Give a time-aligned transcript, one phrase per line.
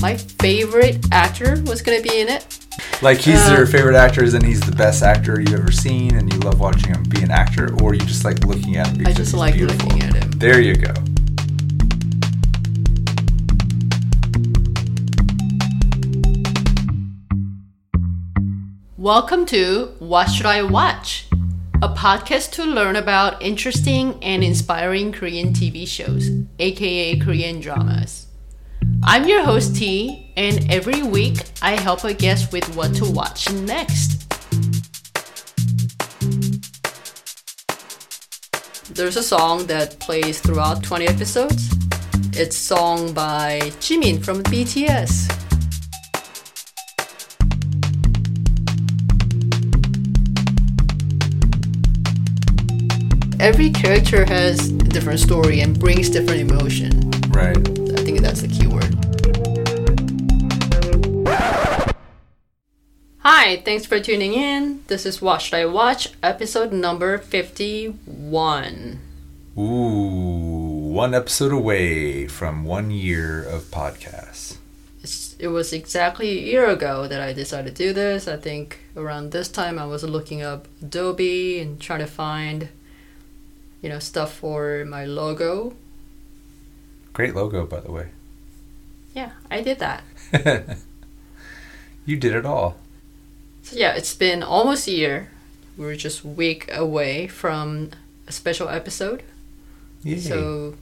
[0.00, 2.58] my favorite actor was gonna be in it.
[3.02, 6.32] Like he's Um, your favorite actor, and he's the best actor you've ever seen, and
[6.32, 9.14] you love watching him be an actor, or you just like looking at him because
[9.14, 9.88] I just he's like beautiful.
[9.88, 10.30] looking at him.
[10.38, 10.94] There you go.
[18.96, 21.26] Welcome to What Should I Watch?
[21.82, 26.28] A podcast to learn about interesting and inspiring Korean TV shows,
[26.58, 28.19] aka Korean dramas.
[29.02, 33.50] I'm your host T, and every week I help a guest with what to watch
[33.50, 34.28] next.
[38.94, 41.74] There's a song that plays throughout 20 episodes.
[42.34, 45.28] It's song by Jimin from BTS.
[53.40, 57.10] Every character has a different story and brings different emotion.
[57.30, 57.79] Right.
[57.92, 58.94] I think that's the key word.
[63.18, 64.84] Hi, thanks for tuning in.
[64.86, 69.00] This is What Should I Watch, episode number 51.
[69.58, 69.62] Ooh,
[70.92, 74.58] one episode away from one year of podcasts.
[75.02, 78.28] It's, it was exactly a year ago that I decided to do this.
[78.28, 82.68] I think around this time I was looking up Adobe and trying to find,
[83.82, 85.74] you know, stuff for my logo.
[87.12, 88.08] Great logo, by the way.
[89.14, 90.04] Yeah, I did that.
[92.06, 92.76] you did it all.
[93.62, 95.30] So yeah, it's been almost a year.
[95.76, 97.90] We're just a week away from
[98.26, 99.22] a special episode.
[100.02, 100.18] Yay.
[100.18, 100.74] So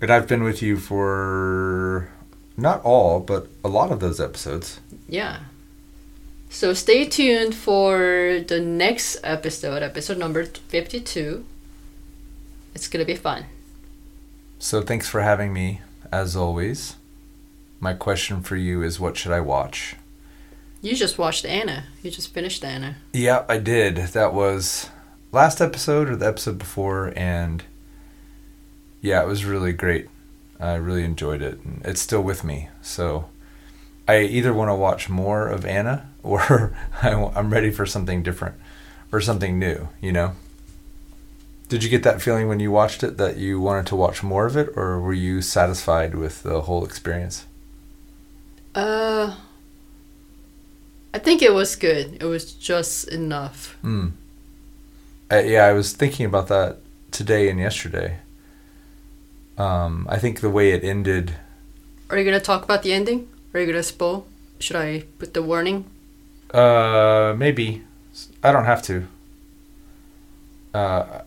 [0.00, 2.08] and I've been with you for
[2.56, 4.80] not all, but a lot of those episodes.
[5.08, 5.40] yeah.
[6.48, 11.44] So stay tuned for the next episode, episode number 52.
[12.74, 13.46] It's gonna be fun.
[14.58, 16.96] So thanks for having me, as always.
[17.78, 19.96] My question for you is what should I watch?
[20.80, 21.84] You just watched Anna.
[22.02, 22.96] You just finished Anna.
[23.12, 23.96] Yeah, I did.
[23.96, 24.90] That was
[25.32, 27.62] last episode or the episode before, and
[29.00, 30.08] yeah, it was really great.
[30.58, 32.68] I really enjoyed it, and it's still with me.
[32.82, 33.28] So
[34.08, 38.54] I either want to watch more of Anna, or I'm ready for something different
[39.12, 39.88] or something new.
[40.00, 40.32] You know.
[41.68, 44.46] Did you get that feeling when you watched it that you wanted to watch more
[44.46, 47.46] of it, or were you satisfied with the whole experience?
[48.74, 49.36] Uh
[51.14, 52.18] I think it was good.
[52.20, 53.78] It was just enough.
[53.82, 54.12] Mm.
[55.32, 56.78] Uh, yeah, I was thinking about that
[57.10, 58.18] today and yesterday.
[59.58, 61.34] Um, I think the way it ended.
[62.10, 63.28] Are you gonna talk about the ending?
[63.54, 64.26] Are you gonna spoil?
[64.60, 65.86] Should I put the warning?
[66.52, 67.82] Uh, maybe
[68.42, 69.06] I don't have to.
[70.74, 71.22] Uh,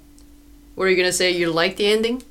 [0.80, 2.24] Are you gonna say you like the ending?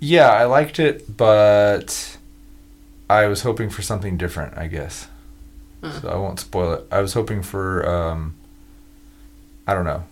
[0.00, 2.16] yeah, I liked it, but
[3.10, 4.56] I was hoping for something different.
[4.56, 5.08] I guess.
[5.82, 6.00] Uh.
[6.00, 6.86] So I won't spoil it.
[6.90, 7.88] I was hoping for.
[7.88, 8.34] Um,
[9.66, 10.04] I don't know,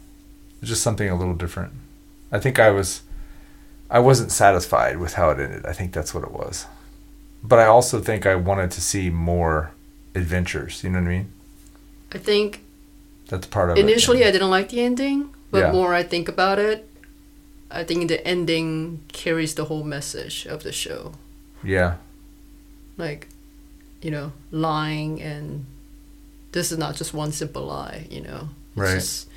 [0.62, 1.73] just something a little different.
[2.33, 3.03] I think I was.
[3.89, 5.65] I wasn't satisfied with how it ended.
[5.65, 6.67] I think that's what it was.
[7.45, 9.71] But I also think I wanted to see more
[10.17, 10.83] adventures.
[10.83, 11.33] You know what I mean?
[12.13, 12.63] I think
[13.28, 14.28] That's part of initially it.
[14.28, 15.73] I didn't like the ending, but Yeah.
[15.73, 16.89] more I think about it,
[17.76, 21.12] I think the ending carries the whole message of the show.
[21.62, 21.97] Yeah.
[22.97, 23.28] Like,
[24.00, 25.66] you know, lying and
[26.53, 28.48] this is not just one simple lie, you know.
[28.72, 28.94] It's Right.
[28.94, 29.28] just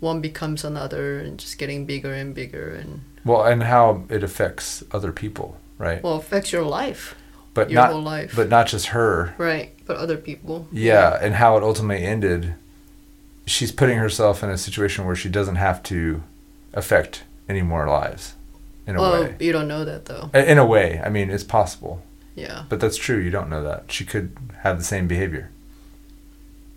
[0.00, 4.82] one becomes another and just getting bigger and bigger and Well, and how it affects
[4.92, 6.02] other people, right?
[6.02, 7.14] well affects your life.
[7.52, 8.32] but your not whole life.
[8.34, 9.34] but not just her.
[9.36, 9.70] Right.
[9.86, 10.68] But other people.
[10.72, 12.54] Yeah, and how it ultimately ended.
[13.46, 16.22] She's putting herself in a situation where she doesn't have to
[16.72, 18.34] affect any more lives,
[18.86, 19.34] in a Well, way.
[19.40, 20.30] you don't know that though.
[20.32, 22.02] In a way, I mean, it's possible,
[22.34, 22.62] Yeah.
[22.70, 23.18] but that's true.
[23.18, 25.50] You don't know that she could have the same behavior.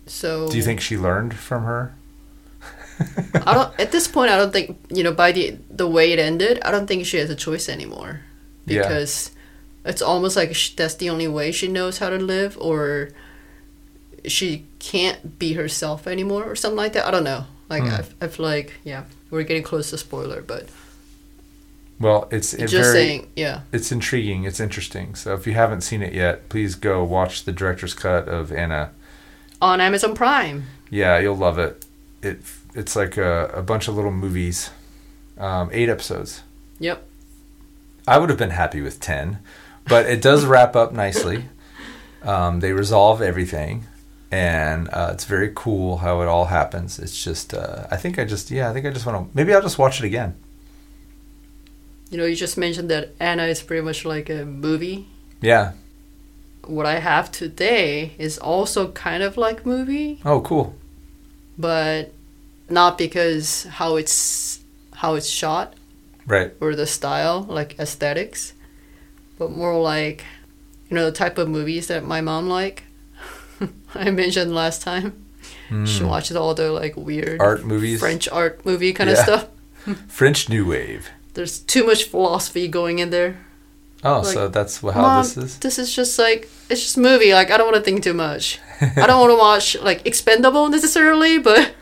[0.06, 1.94] So Do you think she learned from her?
[3.46, 3.80] I don't.
[3.80, 5.12] At this point, I don't think you know.
[5.12, 8.20] By the the way it ended, I don't think she has a choice anymore,
[8.66, 8.82] Yeah.
[8.82, 9.30] because
[9.84, 13.08] it's almost like sh that's the only way she knows how to live, or
[14.26, 17.04] she can't be herself anymore, or something like that.
[17.06, 17.46] I don't know.
[17.68, 17.98] Like Hmm.
[18.20, 19.02] I, I feel like yeah,
[19.34, 20.68] we're getting close to spoiler, but
[22.00, 24.44] Well, it's it just very, saying, yeah, it's intriguing.
[24.44, 25.14] It's interesting.
[25.14, 28.90] So if you haven't seen it yet, please go watch the director's cut of Anna.
[29.60, 30.64] on Amazon Prime.
[30.90, 31.84] Yeah, you'll love it.
[32.22, 32.38] It
[32.74, 34.70] it's like a, a bunch of little movies,
[35.38, 36.42] um, eight episodes.
[36.80, 37.06] Yep.
[38.06, 39.38] I would have been happy with ten,
[39.88, 41.44] but it does wrap up nicely.
[42.22, 43.84] Um, they resolve everything,
[44.30, 46.98] and uh, it's very cool how it all happens.
[46.98, 49.54] It's just uh, I think I just yeah I think I just want to maybe
[49.54, 50.34] I'll just watch it again.
[52.10, 55.06] You know, you just mentioned that Anna is pretty much like a movie.
[55.40, 55.72] Yeah,
[56.66, 60.74] what I have today is also kind of like movie, Oh, cool.
[61.58, 62.12] but
[62.70, 64.60] not because how it's
[64.94, 65.74] how it's shot
[66.26, 66.52] Right.
[66.60, 68.54] or the style, like aesthetics,
[69.38, 70.24] but more like
[70.88, 72.84] you know the type of movies that my mom like.
[74.06, 75.24] I mentioned last time.
[75.68, 76.08] She Mm.
[76.08, 78.00] watches all the like weird Art movies.
[78.00, 79.46] French art movie kind of stuff.
[80.08, 81.08] French New Wave.
[81.34, 83.36] There's too much philosophy going in there.
[84.04, 85.58] Oh, Like, so that's how Mom, this is.
[85.58, 87.32] this is just like it's just movie.
[87.34, 88.58] Like I don't want to think too much.
[88.80, 91.72] I don't want to watch like Expendable necessarily, but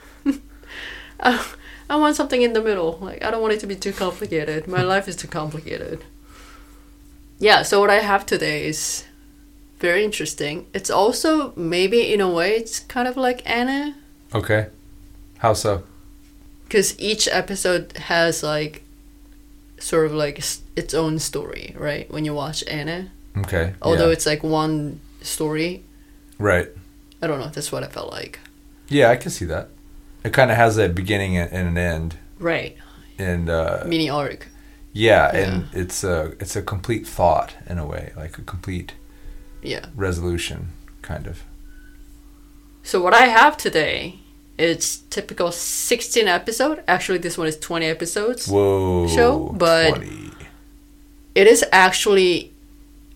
[1.20, 1.44] I,
[1.90, 2.98] I want something in the middle.
[3.00, 4.66] Like I don't want it to be too complicated.
[4.68, 6.04] My life is too complicated.
[7.38, 7.62] Yeah.
[7.62, 9.04] So what I have today is
[9.82, 10.66] very interesting.
[10.72, 13.94] It's also maybe in a way it's kind of like Anna
[14.34, 14.66] Okay.
[15.38, 15.82] How so?
[16.64, 18.82] because each episode has like
[19.78, 20.38] sort of like
[20.76, 22.10] its own story, right?
[22.10, 23.74] When you watch Anna, Okay.
[23.82, 24.12] although yeah.
[24.16, 25.82] it's like one story.
[26.38, 26.68] right.
[27.22, 27.46] I don't know.
[27.46, 28.38] If that's what I felt like.
[28.88, 29.68] Yeah, I can see that.
[30.24, 32.76] It kind of has a beginning and an end, Right.
[33.18, 34.48] and uh, Mini arc.
[34.92, 38.92] yeah, and it's a it's a complete thought in a way, like a complete
[39.62, 39.86] Yeah.
[39.94, 40.68] resolution,
[41.02, 41.44] kind of.
[42.82, 44.18] So what I have today,
[44.58, 46.82] it's typical 16 episode.
[46.88, 48.48] Actually, this one is 20 episodes.
[48.48, 49.06] Whoa.
[49.08, 50.30] Show, but- 20.
[51.34, 52.52] It is actually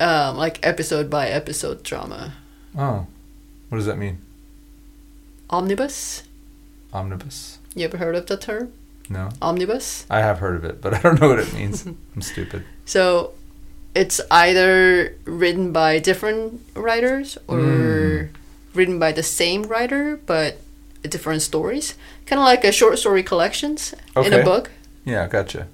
[0.01, 2.33] um, like episode by episode drama.
[2.79, 3.07] Oh,
[3.69, 4.23] what does that mean?
[5.51, 6.23] Omnibus.
[6.93, 7.59] Omnibus?
[7.75, 8.73] You ever heard of the term?
[9.09, 10.07] No, Omnibus.
[10.11, 11.87] I have heard of it, but I don't know what it means.
[11.87, 12.65] I'm stupid.
[12.87, 13.35] So
[13.97, 18.29] it's either written by different writers or Mm.
[18.75, 20.59] written by the same writer but
[21.03, 21.95] different stories.
[22.27, 24.71] Kind of like a short story collections in a book.
[25.05, 25.67] Yeah, gotcha.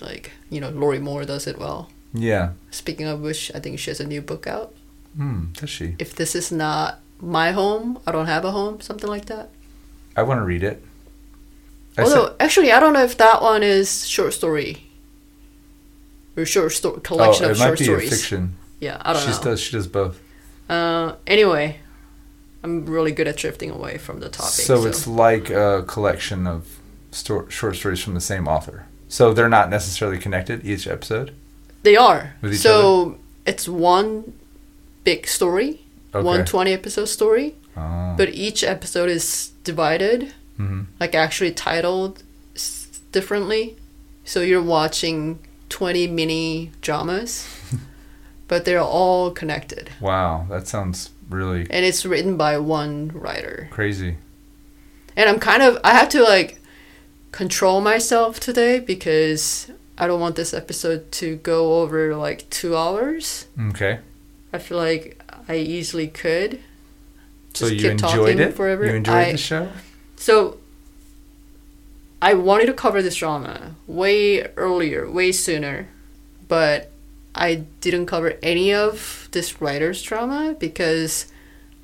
[0.00, 1.88] Like, you know, Lorrie Moore does it well.
[2.12, 2.50] Yeah.
[2.70, 4.74] Speaking of which, I think she has a new book out.
[5.16, 5.52] Hmm.
[5.54, 5.94] Does she?
[5.98, 9.48] If this is not my home, I don't have a home, something like that.
[10.16, 10.82] I want to read it.
[11.96, 14.87] I Although, said- actually, I don't know if that one is short story
[16.38, 18.10] or short story collection oh, of it might short be stories.
[18.10, 18.54] fiction.
[18.80, 19.42] Yeah, I don't she know.
[19.42, 19.60] does.
[19.60, 20.20] She does both.
[20.68, 21.78] Uh, anyway,
[22.62, 24.50] I'm really good at drifting away from the topic.
[24.50, 26.78] So, it's like a collection of
[27.10, 28.86] sto- short stories from the same author.
[29.08, 31.32] So they're not necessarily connected each episode.
[31.82, 32.34] they are.
[32.52, 34.34] so it's one
[35.04, 35.80] big story,
[36.14, 36.24] Okay.
[36.24, 38.14] one 20 episode story, Oh.
[38.18, 42.22] but each episode is divided, hmm like actually titled
[42.54, 43.76] s- differently.
[44.24, 45.38] So you're watching
[45.78, 47.46] 20 mini dramas,
[48.48, 49.90] but they're all connected.
[50.00, 53.68] Wow, that sounds really And it's written by one writer.
[53.70, 54.16] crazy.
[55.16, 56.60] And I'm kind of I have to like
[57.30, 63.46] control myself today because I don't want this episode to go over like 2 hours.
[63.70, 64.00] Okay.
[64.52, 66.58] I feel like I easily could.
[67.54, 68.54] So Just you keep enjoyed talking it?
[68.54, 68.84] forever.
[68.84, 69.68] You enjoyed I- the show?
[70.16, 70.56] So
[72.20, 75.88] I wanted to cover this drama way earlier, way sooner,
[76.48, 76.90] but
[77.34, 81.32] I didn't cover any of this writer's drama because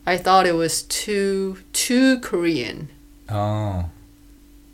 [0.07, 2.89] I thought it was too too Korean.
[3.29, 3.87] Oh.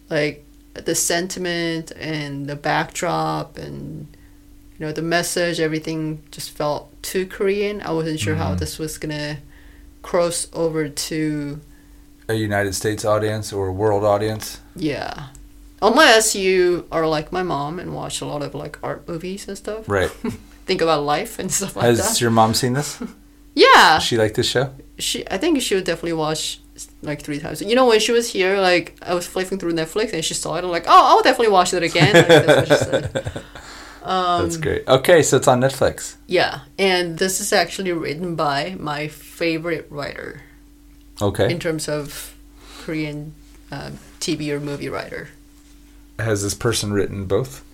[0.09, 4.06] Like the sentiment and the backdrop and
[4.79, 7.82] you know the message, everything just felt too Korean.
[7.82, 8.58] I wasn't sure how Mhm.
[8.61, 9.39] this was gonna
[10.03, 11.61] cross over to
[12.31, 14.61] A United States audience or a world audience?
[14.75, 15.27] Yeah.
[15.82, 19.56] Unless you are like my mom and watch a lot of like art movies and
[19.56, 19.89] stuff.
[19.89, 20.10] Right.
[20.67, 22.08] Think about life and stuff like Has that.
[22.08, 23.03] Has your mom seen this?
[23.55, 23.94] yeah.
[23.94, 24.75] Does she liked this show?
[24.99, 26.60] She I think she would definitely watch
[27.03, 27.63] like three times.
[27.63, 30.56] You know when she was here, like I was flipping through Netflix and she saw
[30.56, 32.15] it, I'm like, Oh, I'll definitely watch it again.
[32.15, 33.43] Like, that's what she said.
[34.03, 34.89] Um, That's great.
[34.89, 36.17] Okay, so it's on Netflix.
[36.27, 36.60] Yeah.
[36.79, 40.41] And this is actually written by my favorite writer
[41.20, 41.53] Okay.
[41.53, 42.34] in terms of
[42.81, 43.34] Korean
[43.70, 45.29] um, TV or movie writer.
[46.20, 47.65] Has this person written both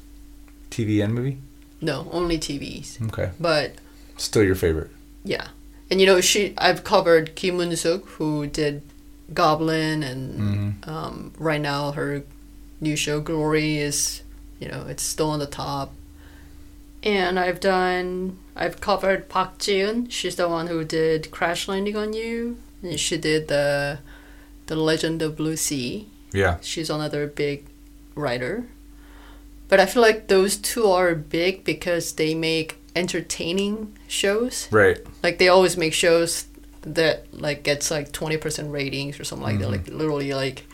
[0.70, 1.38] TV and movie?
[1.80, 3.00] No, only TVs.
[3.08, 3.30] Okay.
[3.38, 3.74] But
[4.16, 4.90] Still your favorite.
[5.24, 5.48] Yeah,
[5.90, 8.80] and you know she I've covered Kim Eun-sook who did
[9.34, 10.88] Goblin and Mhm.
[10.88, 12.22] um, right now her
[12.80, 14.22] new show Glory is
[14.60, 15.92] you know it's still on the top.
[17.02, 20.10] And I've done I've covered Park Ji-eun.
[20.10, 22.56] She's the one who did Crash Landing on You.
[22.82, 23.98] And she did the
[24.66, 26.06] the Legend of Blue Sea.
[26.32, 26.56] Yeah.
[26.62, 27.64] She's another big
[28.16, 28.66] writer.
[29.68, 34.68] But I feel like those two are big because they make entertaining shows.
[34.72, 34.98] Right.
[35.22, 36.46] Like they always make shows
[36.82, 39.70] that like gets like 20% ratings or something like that.
[39.70, 40.66] Like literally like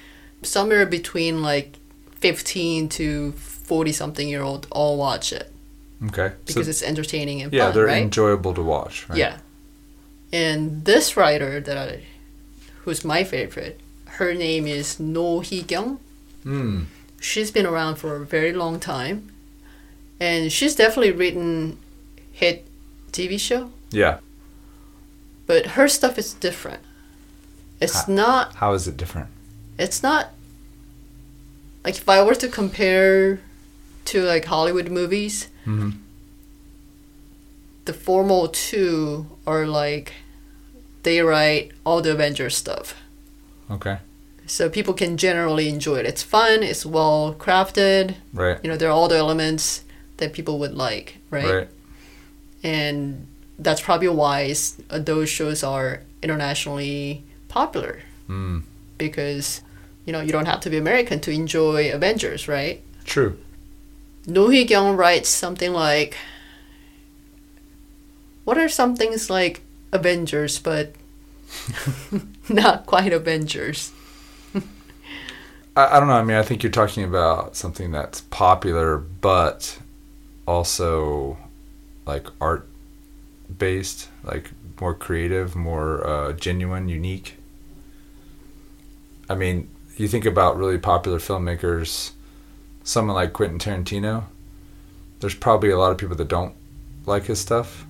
[0.42, 1.76] somewhere between like
[2.16, 5.50] 15 to 40 something year old all watch it
[6.08, 6.32] Okay.
[6.46, 8.02] because so, it's entertaining and yeah, fun, they're right?
[8.02, 9.08] enjoyable to watch.
[9.08, 9.18] Right?
[9.18, 9.38] Yeah.
[10.32, 12.02] And this writer that I,
[12.80, 15.98] who's my favorite, her name is Noh Hee-kyung.
[16.42, 16.82] Hmm.
[17.22, 19.30] She's been around for a very long time,
[20.18, 21.78] and she's definitely written
[22.32, 22.66] hit
[23.12, 23.70] TV show.
[23.90, 24.18] Yeah.
[25.46, 26.80] But her stuff is different.
[27.80, 28.54] It's Ha- not.
[28.56, 29.28] How is it different?
[29.78, 30.30] It's not.
[31.84, 33.40] Like if I were to compare
[34.06, 35.90] to like Hollywood movies, Mm-hmm.
[37.84, 40.12] the formal two are like
[41.04, 42.94] they write all the Avengers stuff.
[43.70, 43.98] Okay.
[44.52, 46.04] So people can generally enjoy it.
[46.04, 48.58] It's fun, it's well crafted, Right.
[48.62, 49.82] you know, there are all the elements
[50.18, 51.54] that people would like, right?
[51.54, 51.68] Right.
[52.62, 53.28] And
[53.58, 54.54] that's probably why
[54.90, 58.64] uh, those shows are internationally popular Mm.
[58.98, 59.62] because,
[60.04, 62.82] you know, you don't have to be American to enjoy Avengers, right?
[63.06, 63.38] True.
[64.26, 66.14] No Kyung writes something like,
[68.44, 70.92] what are some things like Avengers, but
[72.50, 73.92] not quite Avengers?
[75.76, 76.14] I, I don't know.
[76.14, 79.78] I mean, I think you're talking about something that's popular, but
[80.46, 81.38] also
[82.06, 82.68] like art
[83.58, 84.50] based, like
[84.80, 87.36] more creative, more uh, genuine, unique.
[89.28, 92.10] I mean, you think about really popular filmmakers,
[92.84, 94.24] someone like Quentin Tarantino.
[95.20, 96.54] There's probably a lot of people that don't
[97.06, 97.86] like his stuff,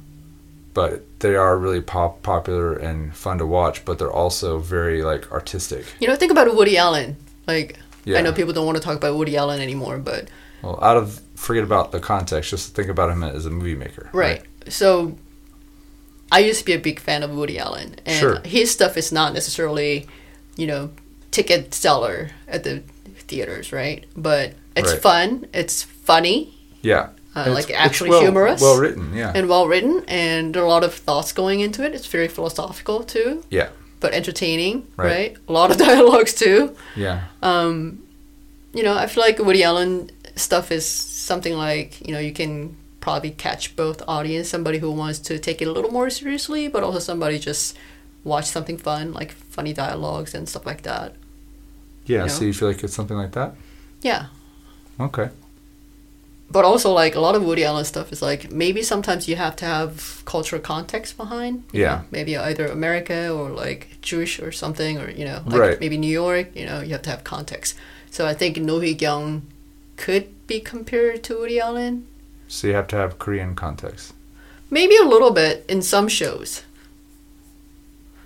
[0.75, 3.85] but they are really pop popular and fun to watch.
[3.85, 5.87] But they're also very like artistic.
[5.99, 7.17] You know, think about Woody Allen.
[7.47, 8.19] Like, Yeah.
[8.19, 10.29] I know people don't want to talk about Woody Allen anymore, but
[10.63, 14.09] Well, out of forget about the context, just think about him as a movie maker.
[14.13, 14.43] right.
[14.69, 15.17] So,
[16.31, 18.41] I used to be a big fan of Woody Allen, and Sure.
[18.45, 20.07] his stuff is not necessarily,
[20.57, 20.91] you know,
[21.31, 22.83] ticket seller at the
[23.29, 24.05] theaters, right?
[24.17, 25.03] But it's Right.
[25.03, 25.47] fun.
[25.53, 26.55] It's funny.
[26.81, 27.09] Yeah.
[27.35, 28.61] Uh, like it's- it's actually well, humorous.
[28.61, 29.33] Well written, yeah.
[29.35, 31.95] and well written, and there are a lot of thoughts going into it.
[31.95, 33.69] It's very philosophical too, yeah.
[34.03, 35.07] But entertaining, Right.
[35.07, 35.37] right?
[35.49, 36.77] A lot of dialogues too.
[36.97, 37.23] Yeah.
[37.43, 38.03] Um,
[38.75, 42.77] you know, I feel like Woody Allen stuff is something like you know you can
[43.01, 46.83] probably catch both audience, somebody who wants to take it a little more seriously, but
[46.83, 47.77] also somebody just
[48.25, 51.15] watch something fun, like funny dialogues and stuff like that.
[52.07, 52.25] Yeah.
[52.25, 53.55] You So you feel like it's something like that?
[54.03, 54.27] Yeah,
[55.01, 55.31] Okay.
[56.53, 59.57] But also like a lot of Woody Allen stuff is like maybe sometimes you have
[59.57, 61.55] to have cultural context behind.
[61.73, 61.95] Yeah.
[61.97, 65.81] know, maybe either America or like Jewish or something, or you know, like Right.
[65.81, 66.47] maybe New York.
[66.55, 67.75] You know, you have to have context.
[68.11, 69.43] So I think Noh Hee-kyung
[69.97, 72.07] could be compared to Woody Allen.
[72.49, 74.13] So you have to have Korean context.
[74.71, 76.63] Maybe a little bit in some shows.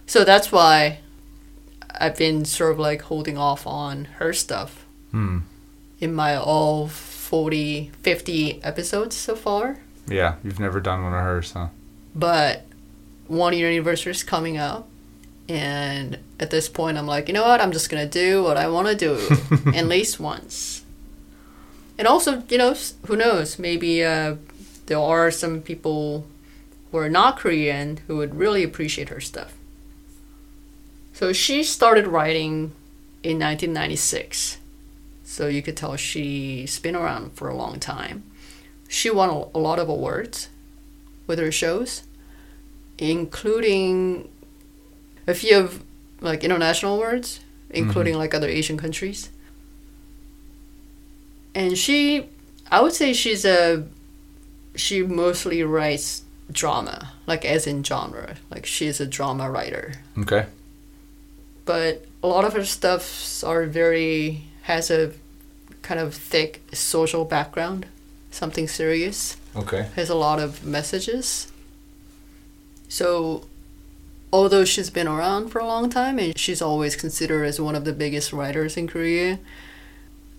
[0.07, 0.99] So that's why
[2.01, 5.39] I've been sort of like holding off on her stuff Hmm.
[6.01, 6.89] in my all
[7.27, 9.79] 40, 50 episodes so far.
[10.07, 10.37] Yeah.
[10.45, 11.69] You've never done one of hers, huh?
[12.15, 12.65] But
[13.27, 14.89] one year anniversary is coming up.
[15.49, 17.61] And at this point, I'm like, you know what?
[17.61, 19.15] I'm just going to do what I want to do
[19.75, 20.85] at least once.
[21.99, 22.75] And also, you know,
[23.07, 23.59] who knows?
[23.59, 24.37] Maybe uh,
[24.87, 26.27] there are some people
[26.93, 29.55] who are not Korean who would really appreciate her stuff.
[31.13, 32.73] So she started writing
[33.23, 34.59] in 1996.
[35.29, 38.23] So you could tell she's been around for a long time.
[38.89, 40.49] She won a- lot of awards
[41.27, 42.05] with her shows,
[42.97, 44.31] including
[45.27, 45.83] a few of
[46.21, 47.77] like international awards, mm-hmm.
[47.77, 49.31] including like other Asian countries.
[51.57, 52.29] And she,
[52.71, 53.85] I would say she's a,
[54.77, 59.95] she mostly writes drama, like as in genre, like she's a drama writer.
[60.21, 60.47] Okay.
[61.65, 65.13] But a lot of her stuffs are very has a
[65.83, 67.87] kind of thick social background,
[68.31, 69.87] something serious Okay.
[69.97, 71.47] has a lot of messages.
[72.89, 73.45] So,
[74.33, 77.85] although she's been around for a long time and she's always considered as one of
[77.85, 79.39] the biggest writers in Korea,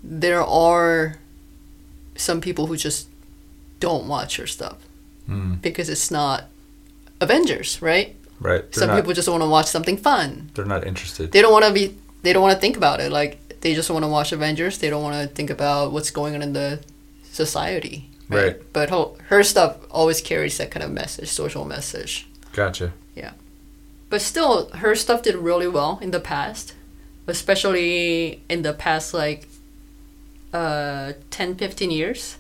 [0.04, 1.18] there are
[2.16, 3.08] some people who just
[3.80, 4.78] don't watch her stuff
[5.28, 5.56] Hmm.
[5.56, 6.46] because it's not
[7.20, 8.16] Avengers, right?
[8.40, 8.62] Right.
[8.72, 10.52] They're some not, people just want to watch something fun.
[10.54, 11.32] They're not interested.
[11.32, 11.96] They don't want to be.
[12.22, 13.12] They don't want to think about it.
[13.12, 14.78] Like they just want to watch Avengers.
[14.78, 16.80] They don't want to think about what's going on in the
[17.24, 18.10] society.
[18.30, 18.62] Right.
[18.74, 22.28] But her, her stuff always carries that kind of message, social message.
[22.54, 22.94] Gotcha.
[23.16, 23.34] Yeah.
[24.10, 26.74] But still, her stuff did really well in the past,
[27.26, 29.48] especially in the past like
[30.54, 32.38] uh, 10, 15 years.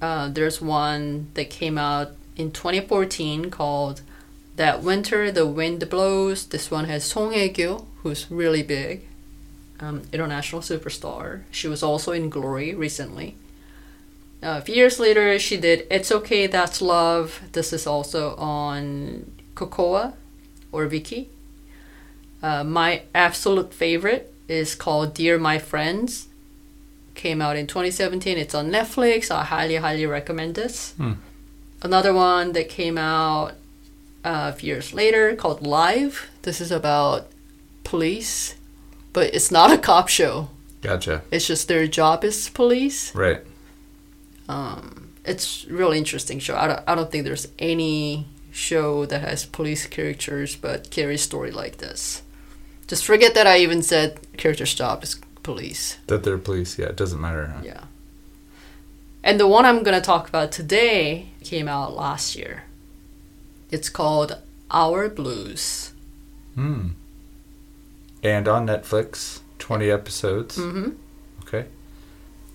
[0.00, 4.02] Uh, there's one that came out in 2014 called
[4.56, 6.46] That Winter the Wind Blows.
[6.46, 9.06] This one has Song Hye-kyo, who's really big,
[9.80, 11.42] um, international superstar.
[11.50, 13.36] She was also in Glory recently.
[14.42, 17.40] Uh, a few years later, she did It's Okay, That's Love.
[17.52, 20.14] This is also on Kocowa
[20.70, 21.28] or Viki.
[22.42, 26.28] Uh, my absolute favorite is called Dear My Friends.
[27.14, 28.36] Came out in 2017.
[28.36, 29.30] It's on Netflix.
[29.30, 30.92] I highly, highly recommend this.
[30.98, 31.12] Hmm.
[31.82, 33.52] Another one that came out
[34.24, 36.28] uh, a few years later called Live.
[36.42, 37.28] This is about
[37.84, 38.56] police,
[39.14, 40.50] but it's not a cop show.
[40.82, 41.22] Gotcha.
[41.30, 43.14] It's just their job is police.
[43.14, 43.40] Right.
[44.46, 46.54] Um, it's really interesting show.
[46.56, 51.50] I don't, I don't think there's any show that has police characters but carries story
[51.50, 52.22] like this.
[52.86, 55.96] Just forget that I even said character's job is police.
[56.08, 56.78] That they're police.
[56.78, 57.46] Yeah, it doesn't matter.
[57.46, 57.62] Huh?
[57.64, 57.84] Yeah.
[59.22, 62.64] And the one I'm gonna talk about today came out last year.
[63.70, 64.36] It's called
[64.70, 65.92] Our Blues.
[66.54, 66.88] Hmm.
[68.24, 70.56] And on Netflix, 20 episodes.
[70.56, 70.92] Mm-hmm.
[71.42, 71.66] Okay.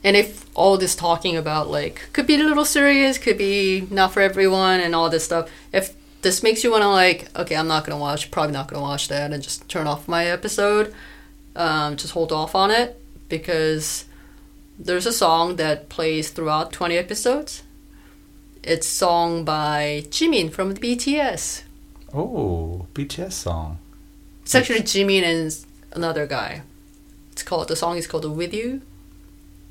[0.03, 4.13] And if all this talking about like could be a little serious, could be not
[4.13, 7.67] for everyone, and all this stuff, if this makes you want to like, okay, I'm
[7.67, 10.93] not gonna watch, probably not gonna watch that, and just turn off my episode,
[11.55, 14.05] um, just hold off on it because
[14.77, 17.63] there's a song that plays throughout 20 episodes.
[18.63, 21.63] It's sung by Jimin from the BTS.
[22.13, 23.79] Oh, BTS song.
[24.49, 25.55] It's actually Jimin and
[25.91, 26.63] another guy.
[27.31, 28.81] It's called the song is called "With You,"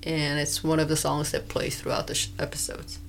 [0.05, 3.01] and it's one of the songs that plays throughout the sh- episodes.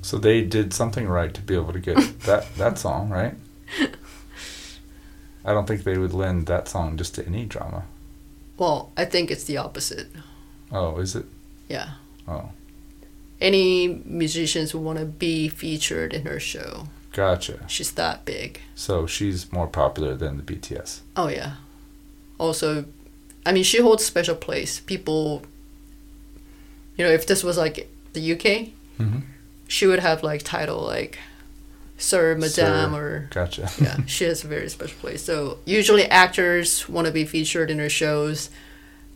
[0.00, 3.34] So they did something right to be able to get that that song, right?
[5.44, 7.82] I don't think they would lend that song just to any drama.
[8.56, 10.06] Well, I think it's the opposite.
[10.70, 11.26] Oh, is it?
[11.68, 11.94] Yeah.
[12.28, 12.50] Oh,
[13.40, 17.60] Any musicians who want to be featured in her show, gotcha.
[17.68, 18.60] she's that big.
[18.74, 21.00] So she's more popular than the BTS.
[21.16, 21.54] Oh yeah.
[22.38, 22.84] Also,
[23.44, 24.80] I mean, she holds special place.
[24.80, 25.42] People,
[26.96, 29.20] you know, if this was like the UK, Mm-hmm.
[29.66, 31.18] she would have like title like
[31.96, 32.96] Sir, Madame, Sir.
[32.98, 33.70] or Gotcha.
[33.80, 35.22] yeah, she has a very special place.
[35.22, 38.50] So usually actors want to be featured in her shows.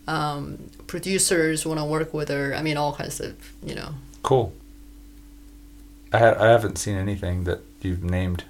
[0.09, 2.55] Um, producers want to work with her.
[2.55, 3.90] I mean, all kinds of you know.
[4.23, 4.53] Cool.
[6.12, 8.44] I ha- I haven't seen anything that you've named.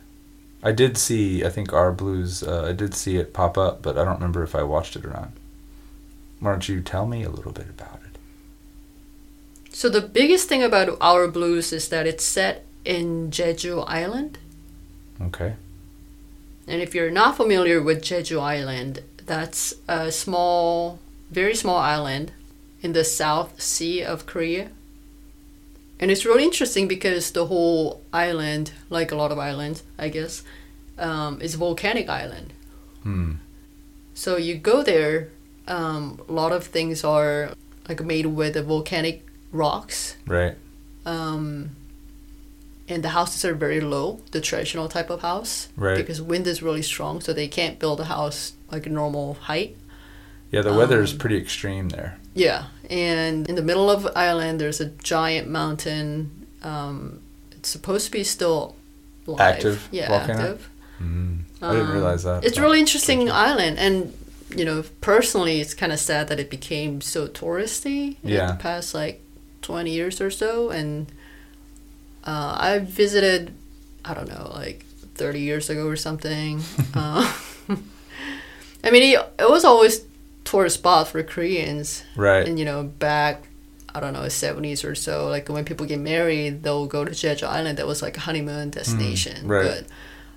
[0.63, 1.45] I did see.
[1.45, 2.43] I think our blues.
[2.43, 5.05] Uh, I did see it pop up, but I don't remember if I watched it
[5.05, 5.31] or not.
[6.41, 8.19] Why don't you tell me a little bit about it?
[9.75, 14.39] So the biggest thing about Our Blues is that it's set in Jeju Island.
[15.21, 15.55] Okay.
[16.67, 20.99] And if you're not familiar with Jeju Island, that's a small,
[21.31, 22.33] very small island
[22.83, 24.71] in the South Sea of Korea.
[26.05, 30.43] And it's really interesting because the whole island, like a lot of islands, I guess,
[30.99, 32.53] um, is a volcanic island.
[33.05, 33.33] Hmm.
[34.13, 35.31] So you go there,
[35.67, 37.53] um, a lot of things are
[37.89, 40.57] like made with the volcanic rocks, Right.
[41.07, 41.71] um,
[42.87, 45.97] and the houses are very low, the traditional type of house, Right.
[45.97, 49.75] because wind is really strong, so they can't build a house like a normal height.
[50.51, 52.19] Yeah, the weather is Um, pretty extreme there.
[52.35, 56.47] Yeah, and in the middle of the island, there's a giant mountain.
[56.63, 57.21] Um,
[57.53, 58.75] it's supposed to be still
[59.27, 59.41] live.
[59.41, 60.41] Active Yeah, volcano?
[60.41, 60.69] active.
[61.03, 61.39] Mm.
[61.63, 62.45] I didn't Um, realize that.
[62.45, 64.13] It's really interesting island, and
[64.55, 68.95] you know, personally, it's kind of sad that it became so touristy in the past
[68.95, 69.21] like
[69.63, 70.71] twenty years or so.
[70.71, 71.07] And
[72.25, 73.53] uh, I visited,
[74.05, 76.61] I don't know, like thirty years ago or something.
[76.95, 77.33] uh,
[78.85, 80.01] I mean, it, it was always
[80.45, 82.47] tourist spot for Koreans, Right.
[82.47, 83.45] and you know, back.
[83.97, 85.29] I don't know, seventies or so.
[85.29, 87.79] Like when people get married, they'll go to Jeju Island.
[87.79, 89.47] That was like a honeymoon destination.
[89.47, 89.65] Mm, right.
[89.67, 89.85] But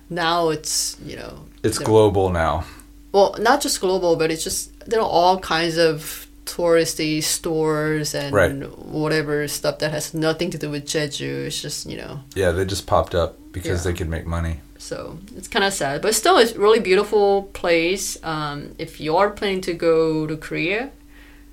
[0.08, 2.64] now it's you know It's global now.
[3.12, 8.32] well, not just global, but it's just there are all kinds of touristy stores and
[8.32, 8.52] Right.
[8.78, 11.46] whatever stuff that has nothing to do with Jeju.
[11.46, 13.90] It's just you know, Yeah, they just popped up because Yeah.
[13.92, 14.60] they could make money.
[14.78, 18.16] So it's kind of sad, but still, it's a really beautiful place.
[18.24, 20.90] Um, if you are planning to go to Korea,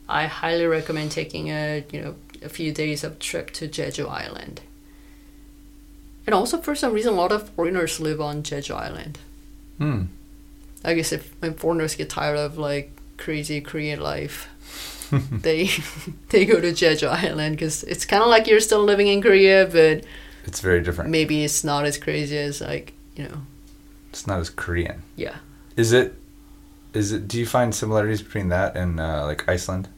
[0.07, 4.61] I highly recommend taking a you know a few days of trip to Jeju Island.
[6.25, 9.19] And also, for some reason, a lot of foreigners live on Jeju Island.
[9.77, 10.03] Hmm.
[10.83, 14.47] I guess if when foreigners get tired of like crazy Korean life,
[15.31, 15.69] they
[16.29, 19.65] they go to Jeju Island because it's kind of like you're still living in Korea,
[19.65, 20.03] but
[20.45, 21.09] It's very different.
[21.09, 23.41] maybe it's not as crazy as like you know.
[24.09, 25.01] It's not as Korean.
[25.15, 25.35] Yeah.
[25.75, 26.13] Is it?
[26.93, 27.27] Is it?
[27.27, 29.89] Do you find similarities between that and uh, like Iceland?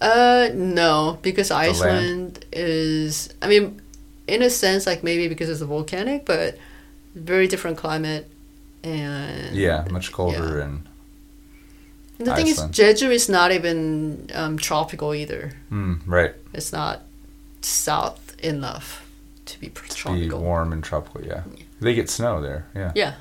[0.00, 1.70] Uh, no, because land?
[1.70, 3.34] Iceland is.
[3.42, 3.80] I mean,
[4.26, 6.56] in a sense, like maybe because it's a volcanic, but
[7.14, 8.30] very different climate,
[8.84, 10.64] and Yeah, much colder yeah.
[10.64, 10.88] and.
[12.18, 15.52] And the thing is, Jeju is not even um, tropical either.
[15.68, 15.94] Hmm.
[16.04, 16.34] Right.
[16.52, 17.02] It's not
[17.60, 19.08] south enough
[19.46, 20.40] to be to be tropical.
[20.40, 21.24] warm and tropical.
[21.24, 21.42] Yeah,
[21.80, 22.66] they get snow there.
[22.74, 22.92] Yeah.
[22.94, 23.14] Yeah.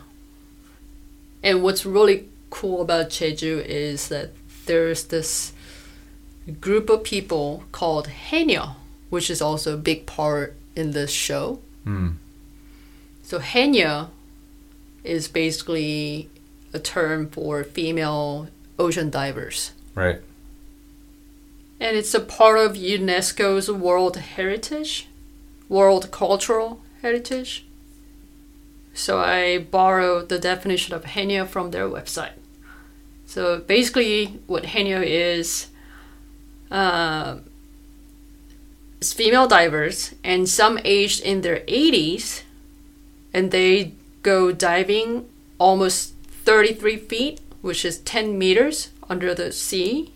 [1.44, 4.32] And what's really cool about Jeju is that
[4.66, 5.54] there's this
[6.60, 8.76] group of people called Haenyeo,
[9.10, 11.60] which is also a big part in this show.
[11.84, 12.12] Hmm.
[13.24, 14.10] So Haenyeo
[15.04, 16.30] is basically
[16.74, 19.72] a term for female ocean divers.
[19.96, 20.22] Right.
[21.80, 25.08] And it's a part of UNESCO's World Heritage,
[25.70, 27.67] World Cultural Heritage.
[28.98, 32.34] So I borrowed the definition of Haenyeo from their website.
[33.28, 35.68] So basically, what Haenyeo is,
[36.72, 37.38] uh,
[39.00, 42.42] is female divers, and some aged in their 80s,
[43.36, 45.30] and they go diving
[45.60, 50.12] almost 33 feet, which is 10 meters under the sea,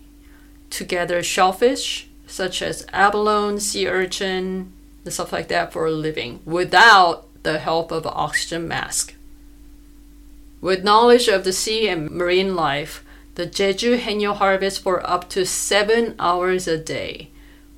[0.70, 4.72] to gather shellfish such as abalone, sea urchin,
[5.04, 9.14] and stuff like that for a living without the help of an oxygen mask.
[10.60, 15.44] With knowledge of the sea and marine life, the Jeju Haenyeo harvest for up to
[15.44, 17.30] 7 hours a day,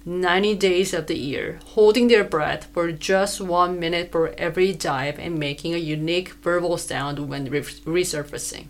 [0.04, 5.18] 90 days of the year, holding their breath for just 1 minute for every dive
[5.18, 8.66] and making a unique verbal sound when re- resurfacing.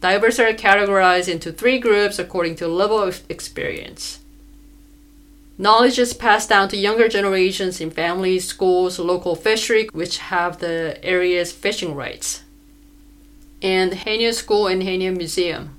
[0.00, 4.18] Divers are categorized into three groups according to level of experience.
[5.56, 10.98] Knowledge is passed down to younger generations in families, schools, local fishery, which have the
[11.02, 12.42] area's fishing rights,
[13.62, 15.70] and Haenyeo School and Haenyeo Museum.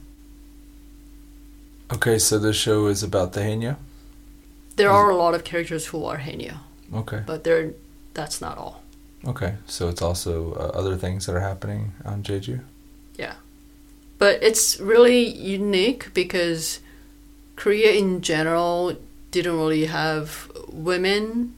[1.93, 3.75] Okay, so the show is about the Haenyeo.
[4.77, 6.57] There are a lot of characters who are Haenyeo,
[6.93, 7.23] Okay.
[7.25, 7.73] but they're,
[8.13, 8.81] that's not all.
[9.27, 12.61] Okay, so it's also uh, other things that are happening on Jeju.
[13.17, 13.35] Yeah,
[14.19, 16.79] but it's really unique because
[17.55, 18.95] Korea in general
[19.43, 21.53] didn't really have women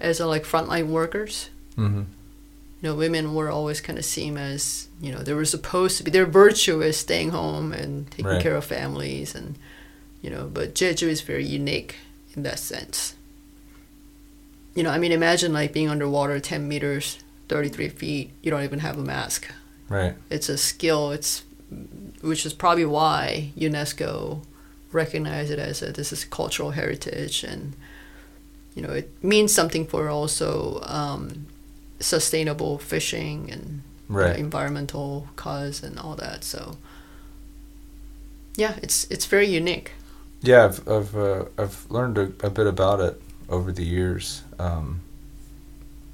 [0.00, 1.50] as a, like frontline workers.
[1.76, 1.98] Mm-hmm.
[2.80, 6.02] you know, women were always kind of seen as, you know, they were supposed to
[6.04, 8.42] be, their virtue is staying home and taking Right.
[8.42, 9.54] care of families and,
[10.22, 11.96] you know, but Jeju is very unique
[12.34, 13.14] in that sense.
[14.74, 18.80] You know, I mean, imagine like being underwater 10 meters, 33 feet, you don't even
[18.80, 19.48] have a mask.
[19.88, 20.14] Right.
[20.30, 21.42] It's a skill, it's,
[22.20, 24.42] which is probably why UNESCO
[25.02, 27.72] recognized it as a, this is cultural heritage and,
[28.74, 31.46] you know, it means something for also um,
[32.00, 33.64] sustainable fishing and
[34.10, 36.44] you know, environmental cause and all that.
[36.44, 36.60] So,
[38.56, 39.90] yeah, it's it's very unique.
[40.42, 45.00] Yeah, I've I've uh, I've learned a, a bit about it over the years, um,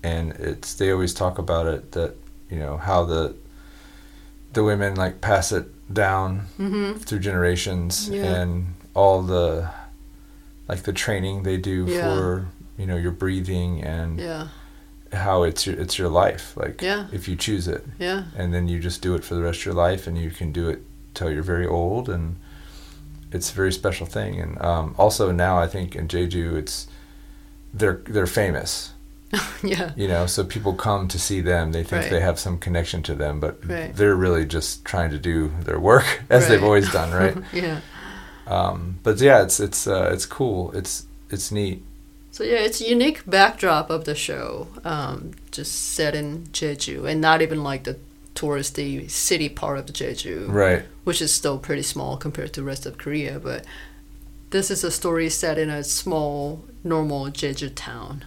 [0.03, 2.14] and it's they always talk about it that
[2.51, 3.35] you know how the
[4.53, 6.99] the women like pass it down Mm-hmm.
[6.99, 8.42] through generations Yeah.
[8.42, 9.68] and all the
[10.68, 12.00] like the training they do Yeah.
[12.02, 12.46] for
[12.78, 14.48] you know your breathing and Yeah,
[15.12, 17.07] how it's your it's your life like Yeah.
[17.12, 19.66] if you choose it yeah, and then you just do it for the rest of
[19.66, 20.83] your life and you can do it
[21.14, 22.37] till you're very old and
[23.33, 26.87] it's a very special thing and um, also now i think in jeju it's
[27.72, 28.92] they're they're famous
[29.64, 32.11] yeah, you know so people come to see them they think Right.
[32.11, 33.94] they have some connection to them but Right.
[33.94, 37.80] they're really just trying to do their work as they've always done right yeah.
[38.46, 41.83] Um, but yeah it's it's uh, it's cool it's it's neat
[42.35, 47.42] So yeah, it's unique backdrop of the show, um, just set in Jeju, and not
[47.42, 47.96] even like the
[48.35, 52.87] touristy city part of Jeju, right which is still pretty small compared to the rest
[52.87, 53.38] of Korea.
[53.38, 53.64] But
[54.50, 58.24] this is a story set in a small, normal Jeju town.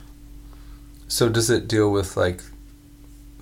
[1.08, 2.41] so does it deal with like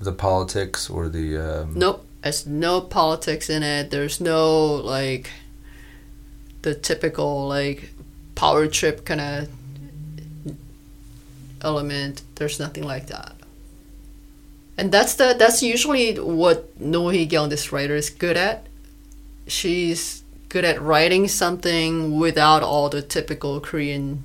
[0.02, 3.92] the politics or the um, Nope, there's no politics in it.
[3.92, 5.30] There's no like
[6.66, 7.92] the typical like
[8.34, 9.50] power trip kind of
[11.62, 12.24] element.
[12.36, 13.36] There's nothing like that.
[14.78, 18.66] And that's the that's usually what Noh Hee-kyung, this writer, is good at.
[19.48, 24.24] She's good at writing something without all the typical Korean,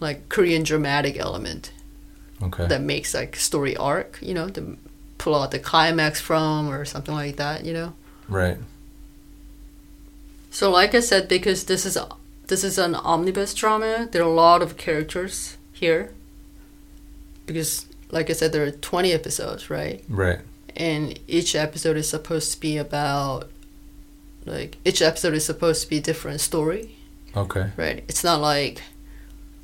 [0.00, 1.72] like Korean dramatic element
[2.42, 4.78] okay that makes like story arc, you know, to
[5.18, 7.92] pull out the climax from or something like that, you know.
[8.28, 8.56] right
[10.54, 12.08] So like I said, because this is a,
[12.46, 16.12] this is an omnibus drama, there are a lot of characters here.
[17.44, 20.04] Because like I said, there are twenty episodes, right?
[20.08, 20.38] right
[20.76, 23.50] And each episode is supposed to be about
[24.44, 26.94] like each episode is supposed to be a different story,
[27.36, 28.04] okay right?
[28.06, 28.80] It's not like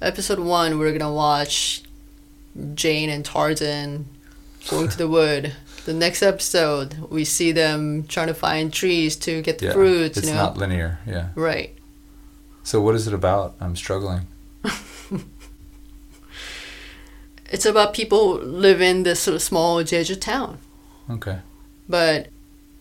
[0.02, 1.84] episode one we're gonna watch
[2.74, 4.06] Jane and Tarzan
[4.68, 5.54] going to the wood.
[5.84, 10.18] The next episode we see them trying to find trees to get the yeah fruits,
[10.18, 10.44] it's you know.
[10.44, 11.74] not linear yeah right.
[12.62, 13.54] So what is it about?
[13.60, 14.26] I'm struggling.
[17.50, 20.58] it's about people live in this sort of small Jeju town.
[21.10, 21.38] Okay.
[21.88, 22.28] But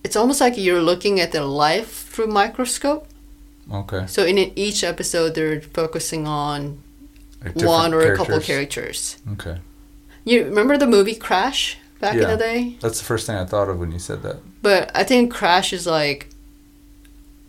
[0.03, 3.07] it's almost like you're looking at their life through microscope.
[3.71, 4.05] Okay.
[4.07, 6.81] So in each episode, they're focusing on
[7.55, 9.17] one or a couple characters.
[9.17, 9.17] characters.
[9.33, 9.61] Okay.
[10.25, 12.77] You remember the movie Crash back in the day?
[12.81, 14.37] That's the first thing I thought of when you said that.
[14.61, 16.29] But I think Crash is like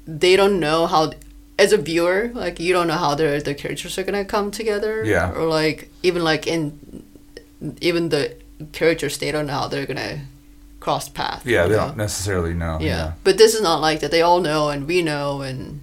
[0.06, 1.12] they don't know how
[1.58, 5.04] as a viewer, like you don't know how their the characters are gonna come together.
[5.04, 5.32] Yeah.
[5.32, 7.04] Or like even like in
[7.80, 8.36] even the
[8.72, 10.20] characters they don't know how they're gonna
[10.80, 11.44] cross paths.
[11.44, 12.78] Yeah, they you don't necessarily know.
[12.80, 13.12] Yeah.
[13.24, 14.10] But this is not like that.
[14.10, 15.80] They all know and we know and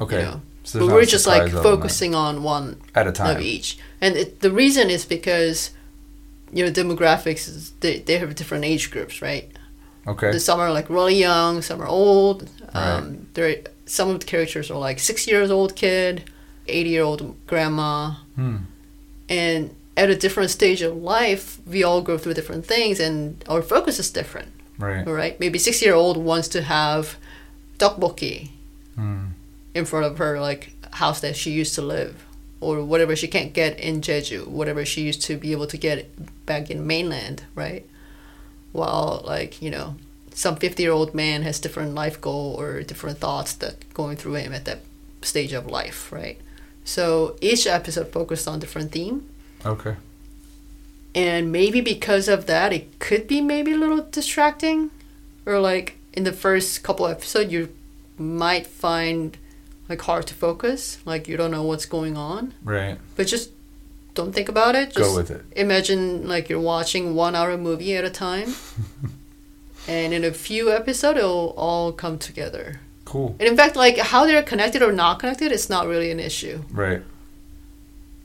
[0.00, 0.18] Okay.
[0.18, 0.40] you know.
[0.64, 3.78] So but we're just like focusing on one at a time of each.
[4.00, 5.70] And it, the reason is because
[6.52, 9.50] you know demographics is they, they have different age groups, right?
[10.06, 10.32] Okay.
[10.32, 12.48] The- Some are like really young, some are old.
[12.74, 12.98] Right.
[12.98, 16.30] Um, there, some of the characters are like six years old kid,
[16.68, 18.56] eighty year old grandma, Hmm.
[19.28, 23.62] and at a different stage of life, we all go through different things, and our
[23.62, 24.48] focus is different.
[24.78, 25.06] Right.
[25.06, 27.16] All right, maybe six year old wants to have
[27.78, 28.50] tteokbokki
[28.96, 29.26] Hmm.
[29.74, 32.14] in front of her like house that she used to live,
[32.66, 35.98] or whatever she can't get in Jeju, whatever she used to be able to get
[36.46, 37.84] back in mainland, right?
[38.72, 39.96] While like you know,
[40.34, 44.34] some fifty year old man has different life goal or different thoughts that going through
[44.44, 44.80] him at that
[45.22, 46.38] stage of life, right?
[46.84, 49.16] So each episode focused on different theme,
[49.64, 49.96] Okay.
[51.14, 54.90] and maybe because of that, it could be maybe a little distracting,
[55.46, 57.68] or like in the first couple episodes, you
[58.18, 59.36] might find
[59.88, 62.54] like hard to focus, like you don't know what's going on.
[62.62, 62.98] Right.
[63.16, 63.50] But just
[64.14, 64.90] don't think about it.
[64.92, 65.42] Just Go with it.
[65.56, 68.54] imagine like you're watching one hour movie at a time,
[69.88, 72.80] and in a few episodes, it'll all come together.
[73.04, 73.36] Cool.
[73.38, 76.62] And in fact, like how they're connected or not connected, it's not really an issue,
[76.70, 77.02] Right.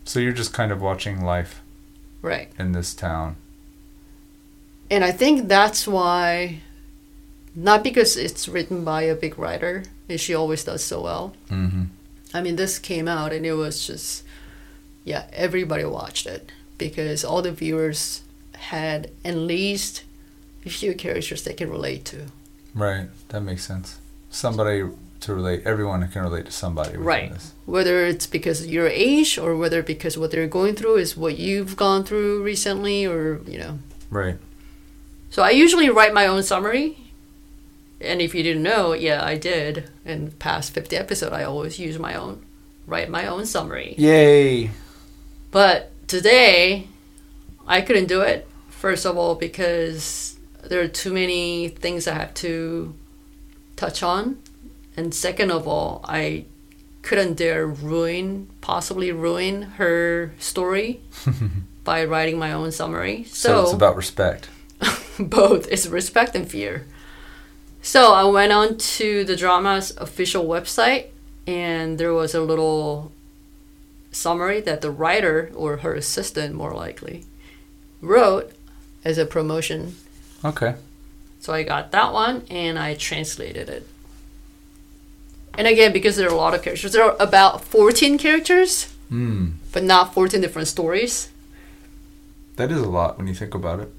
[0.06, 1.62] So you're just kind of watching life
[2.24, 2.52] right?
[2.58, 3.36] in this town.
[4.90, 6.62] And I think that's why,
[7.56, 11.34] not because it's written by a big writer, and she always does so well.
[11.50, 11.84] Mm-hmm.
[12.34, 14.24] I mean, this came out and it was just,
[15.04, 18.22] yeah, everybody watched it because all the viewers
[18.56, 20.04] had at least
[20.66, 22.28] a few characters they can relate to.
[22.76, 23.08] Right.
[23.30, 24.00] That makes sense.
[24.30, 24.84] Somebody
[25.22, 25.64] to relate.
[25.66, 26.98] Everyone can relate to somebody.
[26.98, 27.34] Right.
[27.34, 27.54] This.
[27.66, 31.40] Whether it's because of your age or whether because what they're going through is what
[31.40, 33.80] you've gone through recently or, you know.
[34.12, 34.38] Right.
[35.32, 36.98] So I usually write my own summary.
[38.02, 39.90] And if you didn't know, yeah, I did.
[40.06, 42.46] In the past 50 episode, I always use my own,
[42.88, 43.96] write my own summary.
[43.98, 44.72] Yay.
[45.52, 46.88] But today,
[47.68, 48.48] I couldn't do it.
[48.70, 52.96] First of all, because there are too many things I have to
[53.76, 54.42] touch on.
[54.96, 56.46] And second of all, I
[57.02, 61.02] couldn't dare ruin, possibly ruin her story
[61.84, 63.26] by writing my own summary.
[63.26, 64.50] So, it's about respect.
[65.20, 66.86] both it's respect and fear
[67.82, 71.08] so i went on to the drama's official website
[71.48, 73.12] and there was a little
[74.12, 77.24] summary that the writer or her assistant more likely
[78.02, 78.52] wrote
[79.06, 79.96] as a promotion
[80.44, 80.76] Okay.
[81.40, 83.88] so i got that one and i translated it
[85.58, 89.54] and again because there are a lot of characters there are about 14 characters Hmm.
[89.72, 91.30] but not 14 different stories
[92.58, 93.90] That is a lot when you think about it.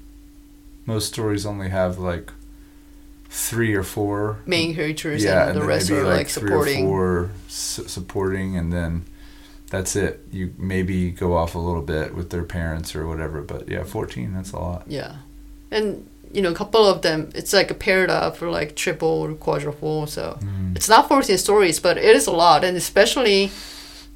[0.85, 2.31] Most stories only have like
[3.33, 4.39] three or four.
[4.45, 6.89] main characters yeah, and the then rest are like three supporting or
[7.27, 9.05] four su- supporting, and then
[9.69, 10.19] that's it.
[10.31, 14.33] You maybe go off a little bit with their parents or whatever, but yeah, fourteen.
[14.33, 14.83] That's a lot.
[14.87, 15.15] Yeah,
[15.71, 19.07] and you know, a couple of them, it's like a paired up for like triple
[19.23, 20.07] or quadruple.
[20.07, 20.75] So Mm.
[20.77, 23.51] it's not 14 stories, but it is a lot, and especially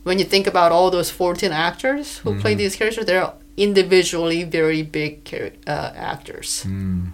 [0.04, 2.58] when you think about all those 14 actors who play Mhm.
[2.58, 6.64] these characters, they're individually very big char- uh, actors.
[6.66, 7.12] Mm,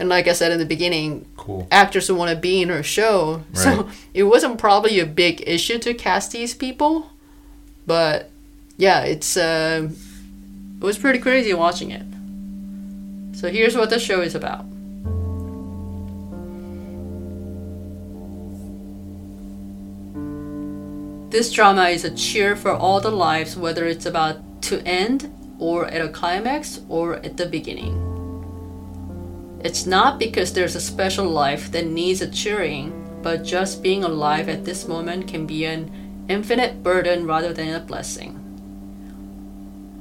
[0.00, 1.68] And like I said in the beginning, cool.
[1.70, 3.44] actors who want to be in her show.
[3.52, 3.58] Right.
[3.58, 7.10] So it wasn't probably a big issue to cast these people,
[7.86, 8.30] but
[8.78, 9.90] yeah, it's uh,
[10.80, 12.06] it was pretty crazy watching it.
[13.36, 14.64] So here's what the show is about.
[21.30, 25.86] This drama is a cheer for all the lives, whether it's about to end or
[25.88, 28.09] at a climax or at the beginning.
[29.62, 32.92] It's not because there's a special life that needs a cheering,
[33.22, 35.90] but just being alive at this moment can be an
[36.30, 38.40] infinite burden rather than a blessing.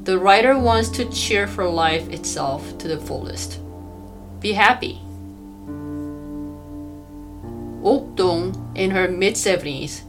[0.06, 3.60] The writer wants to cheer for life itself to the fullest.
[4.40, 5.02] Be happy.
[7.84, 10.04] Ok Dong in her mid 70s,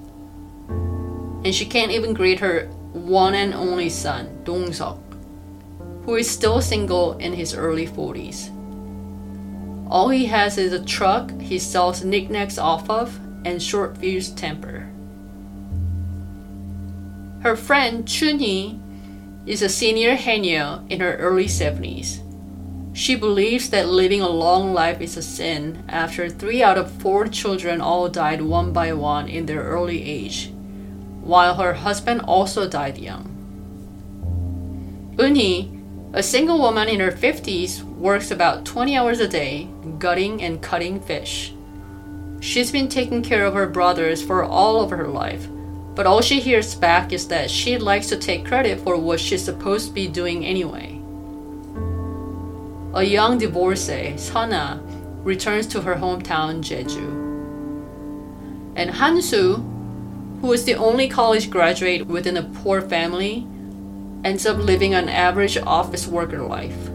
[1.45, 4.99] and she can't even greet her one and only son, Dong Seok.
[6.05, 8.51] who is still single in his early 40s.
[9.91, 14.89] All he has is a truck he sells knickknacks off of and short fused temper.
[17.43, 18.79] Her friend Chunhee
[19.47, 22.21] is a senior haenyeo in her early 70s.
[22.93, 27.27] She believes that living a long life is a sin after three out of four
[27.27, 30.53] children all died one by one in their early age,
[31.23, 33.27] while her husband also died young.
[35.17, 35.77] Eunhee,
[36.13, 40.99] a single woman in her 50s, works about 20 hours a day gutting and cutting
[40.99, 41.53] fish.
[42.41, 45.47] She's been taking care of her brothers for all of her life,
[45.95, 49.45] but all she hears back is that she likes to take credit for what she's
[49.45, 50.97] supposed to be doing anyway.
[52.95, 54.83] A young divorcee, Sana,
[55.23, 57.19] returns to her hometown, Jeju.
[58.77, 59.63] And Hansu,
[60.41, 63.47] who is the only college graduate within a poor family,
[64.25, 66.91] ends up living an average office worker life.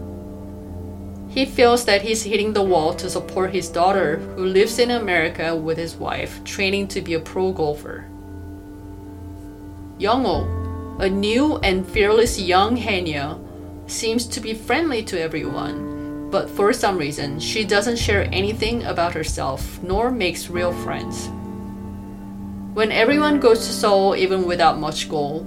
[1.36, 5.54] He feels that he's hitting the wall to support his daughter, who lives in America
[5.54, 8.06] with his wife, training to be a pro golfer.
[9.98, 13.38] Youngo, a new and fearless young haenyeo,
[13.86, 19.12] seems to be friendly to everyone, but for some reason, she doesn't share anything about
[19.12, 21.28] herself nor makes real friends.
[22.72, 25.46] When everyone goes to Seoul even without much goal,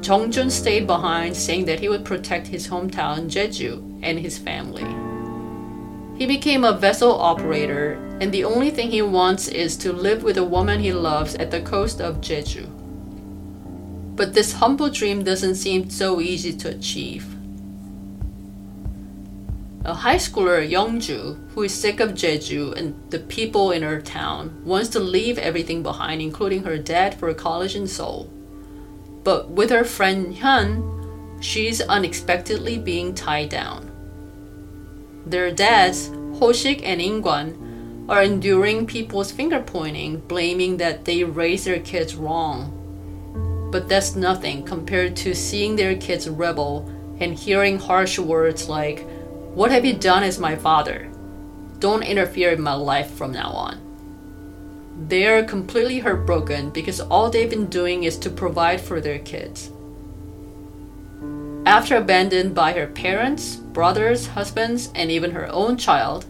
[0.00, 4.84] Jongjun stayed behind saying that he would protect his hometown Jeju and his family.
[6.20, 10.36] He became a vessel operator, and the only thing he wants is to live with
[10.36, 12.66] a woman he loves at the coast of Jeju.
[14.16, 17.24] But this humble dream doesn't seem so easy to achieve.
[19.86, 24.60] A high schooler, Youngju, who is sick of Jeju and the people in her town,
[24.62, 28.30] wants to leave everything behind, including her dad, for college in Seoul.
[29.24, 33.89] But with her friend Hyun, she's unexpectedly being tied down.
[35.26, 41.80] Their dads, Hoshik and Ingwan, are enduring people's finger pointing, blaming that they raised their
[41.80, 42.76] kids wrong.
[43.70, 49.06] But that's nothing compared to seeing their kids rebel and hearing harsh words like,
[49.54, 51.10] what have you done as my father?
[51.78, 53.78] Don't interfere in my life from now on.
[55.08, 59.70] They are completely heartbroken because all they've been doing is to provide for their kids.
[61.70, 66.26] After abandoned by her parents, brothers, husbands, and even her own child,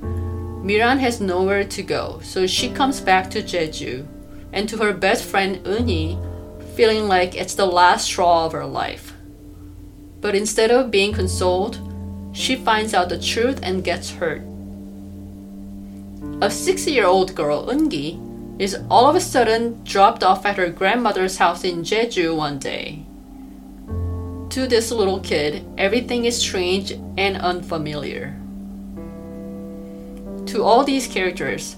[0.62, 4.06] Miran has nowhere to go, so she comes back to Jeju
[4.52, 6.18] and to her best friend Eunhee,
[6.76, 9.14] feeling like it's the last straw of her life.
[10.20, 11.78] But instead of being consoled,
[12.34, 14.42] she finds out the truth and gets hurt.
[16.42, 20.68] A six year old girl, Eungi, is all of a sudden dropped off at her
[20.68, 23.06] grandmother's house in Jeju one day.
[24.50, 28.34] To this little kid, everything is strange and unfamiliar.
[30.46, 31.76] To all these characters,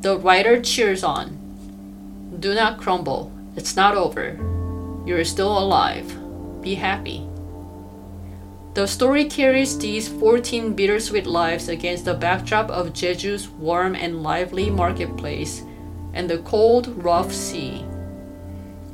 [0.00, 1.36] the writer cheers on.
[2.40, 4.38] Do not crumble, it's not over.
[5.04, 6.16] You're still alive.
[6.62, 7.28] Be happy.
[8.72, 14.70] The story carries these 14 bittersweet lives against the backdrop of Jeju's warm and lively
[14.70, 15.62] marketplace
[16.14, 17.84] and the cold, rough sea.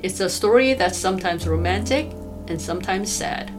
[0.03, 2.11] It's a story that's sometimes romantic
[2.51, 3.51] and sometimes sad,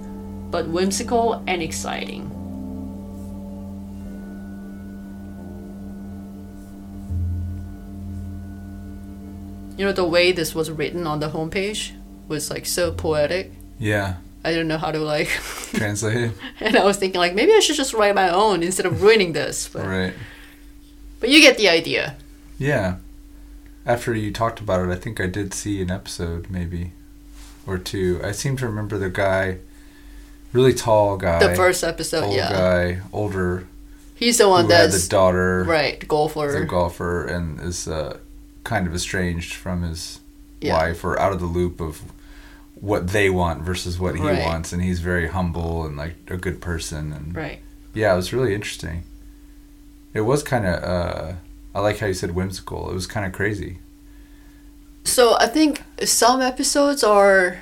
[0.51, 2.29] but whimsical and exciting.
[9.77, 11.93] You know, the way this was written on the homepage
[12.27, 13.51] was like so poetic.
[13.79, 14.15] Yeah.
[14.43, 15.27] I didn't know how to like
[15.73, 16.31] Translate it.
[16.59, 19.33] and I was thinking like maybe I should just write my own instead of ruining
[19.33, 19.67] this.
[19.67, 20.13] But Right.
[21.19, 22.17] but you get the idea.
[22.59, 22.97] Yeah.
[23.85, 26.93] After you talked about it, I think I did see an episode maybe
[27.71, 28.19] or two.
[28.23, 29.57] I seem to remember the guy,
[30.53, 32.51] really tall guy, The first episode, old yeah.
[32.51, 33.67] guy, older,
[34.15, 36.63] He's the one that's the daughter, right, the golfer.
[36.65, 38.17] golfer, and is uh,
[38.63, 40.19] kind of estranged from his
[40.59, 40.73] Yeah.
[40.77, 42.01] wife or out of the loop of
[42.75, 44.43] what they want versus what he Right.
[44.43, 47.59] wants, and he's very humble and like a good person, and Right.
[47.95, 49.03] yeah, it was really interesting.
[50.13, 50.83] It was kind of.
[50.83, 51.33] Uh,
[51.73, 52.91] I like how you said whimsical.
[52.91, 53.79] It was kind of crazy.
[55.03, 57.59] So I think some episodes are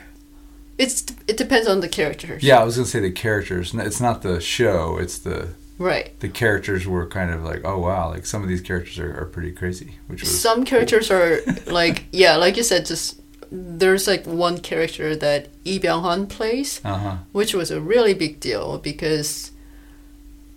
[0.77, 2.43] it's it depends on the characters.
[2.43, 3.73] Yeah, I was gonna say the characters.
[3.73, 4.97] It's not the show.
[4.97, 6.19] It's the Right.
[6.19, 9.25] the characters were kind of like, oh wow, like some of these characters are, are
[9.25, 13.21] pretty crazy, which was Some characters are like yeah, like you said, just
[13.51, 17.15] there's like one character that Lee Byung Hun plays, uh huh.
[17.31, 19.51] which was a really big deal because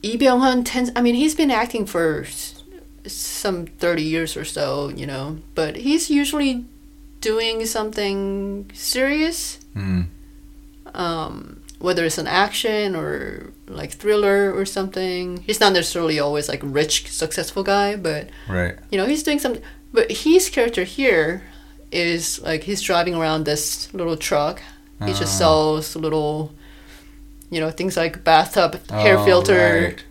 [0.02, 0.90] Lee Byung Hun tends.
[0.96, 2.26] I mean, he's been acting for
[3.06, 6.64] some thirty years or so, you know, but he's usually
[7.20, 9.58] doing something serious.
[9.76, 10.06] Mm.
[10.94, 15.42] Um, whether it's an action or like thriller or something.
[15.46, 18.76] He's not necessarily always like rich, successful guy, but Right.
[18.90, 19.62] you know he's doing something.
[19.92, 21.42] But his character here
[21.90, 24.60] is like he's driving around this little truck.
[25.04, 25.38] He just Ah.
[25.38, 26.52] sells little,
[27.50, 30.04] you know, things like bathtub hair Oh, filter right.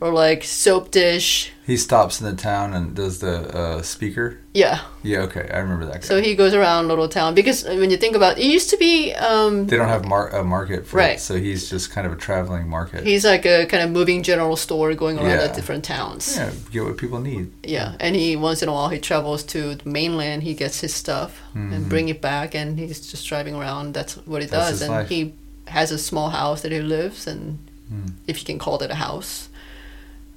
[0.00, 1.52] Or like soap dish.
[1.66, 4.38] He stops in the town and does the uh, speaker.
[4.54, 4.80] Yeah.
[5.04, 6.00] Yeah, okay, I remember that.
[6.00, 6.00] Guy.
[6.00, 9.12] So he goes around little town because when you think about it, used to be
[9.14, 11.16] um, they don't have mar- a market for Right.
[11.16, 13.04] it, so he's just kind of a traveling market.
[13.04, 15.44] he's like a kind of moving general store going around Yeah.
[15.44, 16.34] at different towns.
[16.36, 17.52] yeah, get what people need.
[17.62, 20.42] Yeah, and he once in a while he travels to the mainland.
[20.42, 23.94] He gets his stuff and bring it back, and he's just driving around.
[23.94, 24.56] That's what he Mm-hmm.
[24.56, 25.08] That's does, and life.
[25.08, 25.34] he
[25.68, 27.58] has a small house that he lives and
[27.92, 28.12] Mm.
[28.28, 29.48] if you can call it a house.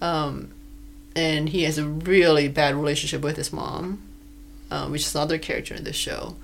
[0.04, 0.50] Um,
[1.16, 4.02] and he has a really bad relationship with his mom,
[4.70, 6.36] um, which is another character in this show.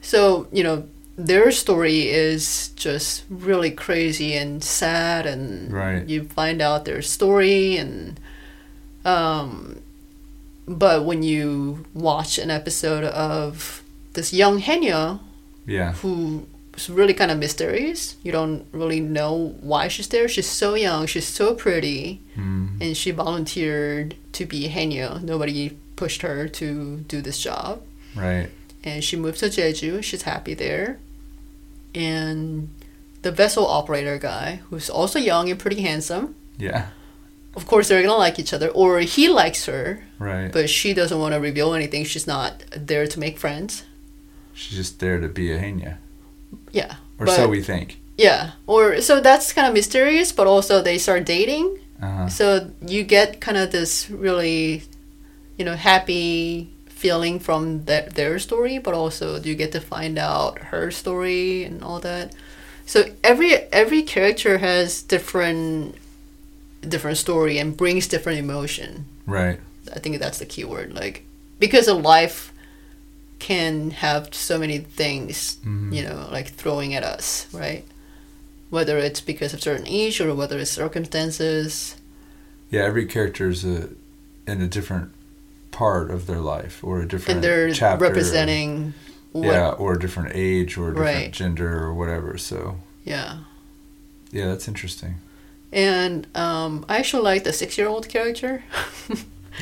[0.00, 0.86] So you know
[1.18, 6.06] their story is just really crazy and sad, and Right.
[6.06, 8.20] you find out their story and
[9.04, 9.80] um,
[10.68, 13.82] but when you watch an episode of
[14.14, 15.20] this young haenyeo
[15.66, 20.28] Yeah, who is really kind of mysterious, you don't really know why she's there.
[20.28, 22.80] She's so young, she's so pretty, mm.
[22.80, 25.22] and she volunteered to be haenyeo.
[25.22, 27.82] Nobody pushed her to do this job.
[28.14, 28.50] right.
[28.84, 30.04] And she moved to Jeju.
[30.04, 30.98] She's happy there.
[31.94, 32.68] And
[33.22, 36.88] the vessel operator guy, who's also young and pretty handsome, Yeah,
[37.56, 40.52] of course they're gonna like each other or he likes her right.
[40.52, 43.82] but she doesn't want to reveal anything she's not there to make friends
[44.54, 45.96] She's just there to be a haenyeo,
[46.76, 47.88] yeah or but, so we think.
[48.18, 51.66] yeah or so that's kind of mysterious but also they start dating
[52.02, 52.28] Uh-huh.
[52.28, 52.44] so
[52.84, 54.82] you get kind of this really
[55.58, 60.52] you know happy feeling from their, their story but also you get to find out
[60.72, 62.26] her story and all that
[62.84, 65.94] so every every character has different
[66.94, 69.58] different story and brings different emotion Right.
[69.94, 70.94] I think that's the key word.
[70.94, 71.16] Like
[71.58, 72.52] because of life
[73.38, 75.92] can have so many things, Mhm.
[75.94, 77.84] you know, like throwing at us, right?
[78.70, 81.96] Whether it's because of certain age or whether it's circumstances.
[82.70, 83.90] Yeah, every character is a,
[84.46, 85.10] in a different
[85.70, 88.02] part of their life or a different and they're chapter.
[88.02, 88.94] representing
[89.32, 91.30] what yeah, or a different age or a different Right.
[91.32, 92.38] gender or whatever.
[92.38, 93.38] So yeah.
[94.32, 95.16] yeah, that's interesting.
[95.72, 98.64] And um, I actually like the six year old character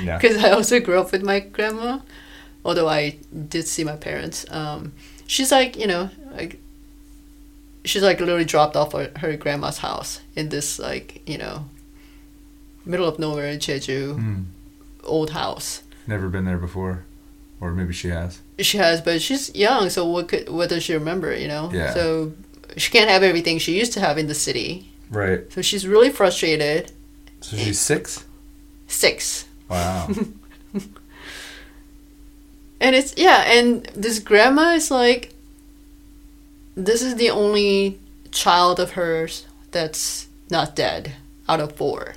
[0.02, 0.16] Yeah.
[0.20, 1.98] because I also grew up with my grandma,
[2.64, 4.44] although I did see my parents.
[4.50, 4.92] Um,
[5.26, 6.58] she's like, you know, like
[7.84, 11.66] she's like literally dropped off her, her grandma's house in this like, you know,
[12.84, 14.44] middle of nowhere in Jeju Mm.
[15.04, 15.82] old house.
[16.06, 17.04] Never been there before,
[17.60, 18.40] or maybe she has.
[18.58, 21.34] She has, but she's young, so what could what does she remember?
[21.36, 21.92] You know, Yeah.
[21.94, 22.32] so
[22.76, 24.90] she can't have everything she used to have in the city.
[25.10, 25.50] Right.
[25.52, 26.92] So she's really frustrated.
[27.40, 28.24] So she's six.
[28.88, 29.44] Six.
[29.68, 30.08] Wow.
[32.84, 35.34] And it's yeah, and this grandma is like
[36.76, 37.98] this is the only
[38.30, 41.12] child of hers that's not dead
[41.48, 42.16] out of four.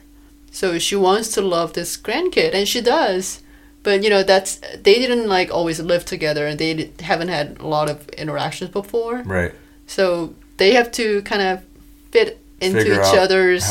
[0.51, 3.41] So she wants to love this grandkid and she does.
[3.82, 7.68] But you know, that's they didn't like always live together and they haven't had a
[7.68, 9.22] lot of interactions before.
[9.24, 9.53] right.
[9.86, 11.63] So they have to kind of
[12.11, 13.63] fit into Figure each other's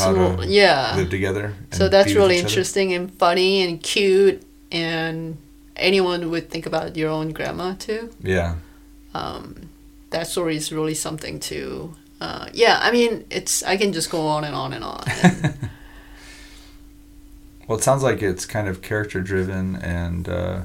[0.47, 0.95] yeah.
[0.95, 1.53] Live together.
[1.73, 4.41] So that's really interesting and funny and cute,
[4.71, 5.37] and
[5.77, 8.13] anyone would think about your own grandma too.
[8.21, 8.55] Yeah.
[9.13, 9.69] Um,
[10.09, 11.93] that story is really something to.
[12.19, 15.03] Uh, yeah, I mean, it's I can just go on and on and on.
[15.23, 15.69] And,
[17.67, 20.61] Well, it sounds like it's kind of character driven, and uh,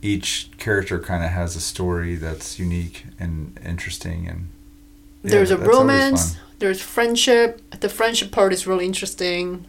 [0.00, 4.28] each character kind of has a story that's unique and interesting.
[4.28, 4.48] And
[5.24, 6.36] yeah, there's a romance.
[6.60, 7.60] There's friendship.
[7.80, 9.66] The friendship part is really interesting.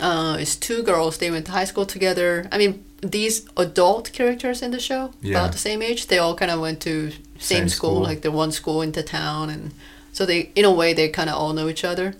[0.00, 1.18] Uh, it's two girls.
[1.18, 2.48] They went to high school together.
[2.52, 5.38] I mean, these adult characters in the show, Yeah.
[5.38, 8.02] about the same age, they all kind of went to same, Same school, school.
[8.02, 9.72] like the one school into town, and
[10.12, 12.14] so they, in a way, they kind of all know each other.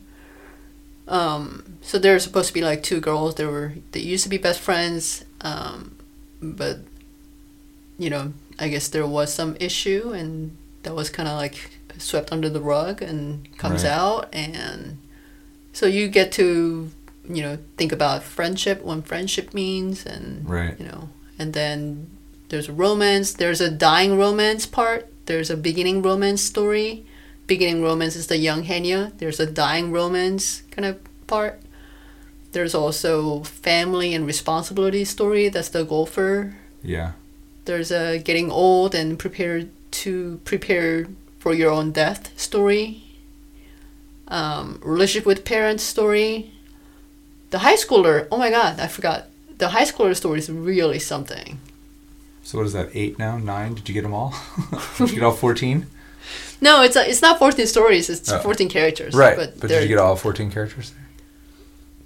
[1.09, 3.35] Um, so they're supposed to be like two girls.
[3.37, 5.97] They were they used to be best friends, um,
[6.43, 6.79] but
[7.99, 12.31] you know, I guess there was some issue, and that was kind of like swept
[12.33, 13.91] under the rug and comes Right.
[13.93, 14.99] out, and
[15.73, 16.91] so you get to
[17.29, 20.75] you know think about friendship, what friendship means, and Right.
[20.79, 21.09] you know,
[21.39, 22.09] and then
[22.49, 23.33] there's a romance.
[23.33, 25.07] There's a dying romance part.
[25.27, 27.05] There's a beginning romance story.
[27.47, 29.13] Beginning romance is the young haenyeo.
[29.19, 31.61] There's a dying romance kind of part.
[32.53, 35.49] There's also family and responsibility story.
[35.51, 36.57] That's the golfer.
[36.83, 37.13] Yeah.
[37.67, 39.69] There's a getting old and prepared
[40.03, 41.07] to prepare
[41.39, 43.05] for your own death story.
[44.29, 46.53] um, relationship with parents story.
[47.51, 49.27] The high schooler, oh my god, I forgot.
[49.59, 51.59] The high schooler story is really something.
[52.43, 52.91] So what is that?
[52.95, 53.39] Eight now?
[53.39, 53.75] Nine?
[53.75, 54.35] Did you get them all?
[54.99, 55.87] did you get all fourteen?
[56.61, 58.41] No, it's a, it's not 14 stories, it's Oh.
[58.41, 59.15] 14 characters.
[59.15, 59.37] Right.
[59.37, 60.93] But, But, did you get all fourteen characters?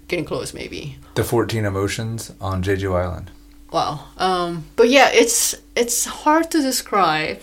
[0.09, 0.99] getting close, maybe.
[1.15, 3.31] The fourteen emotions on Jeju Island.
[3.73, 4.05] Wow.
[4.19, 7.41] Um, but yeah, it's it's hard to describe.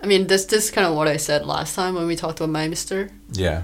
[0.00, 2.38] I mean, this this is kind of what I said last time when we talked
[2.38, 3.10] about My Mister.
[3.32, 3.62] Yeah.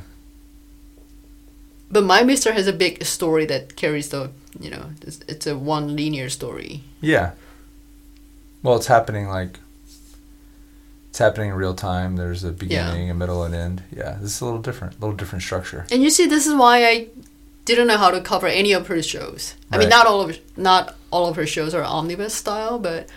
[1.91, 4.31] But My Mister has a big story that carries the
[4.61, 6.83] you know it's, it's a one linear story.
[7.01, 7.33] Yeah.
[8.63, 9.61] Well, it's happening like
[11.09, 12.17] it's happening in real time.
[12.17, 13.83] There's a beginning, a middle, and end.
[13.91, 15.87] Yeah, this is a little different, a little different structure.
[15.91, 17.09] And you see, this is why I
[17.65, 19.55] didn't know how to cover any of her shows.
[19.71, 23.09] I mean, not all of not all of her shows are omnibus style, but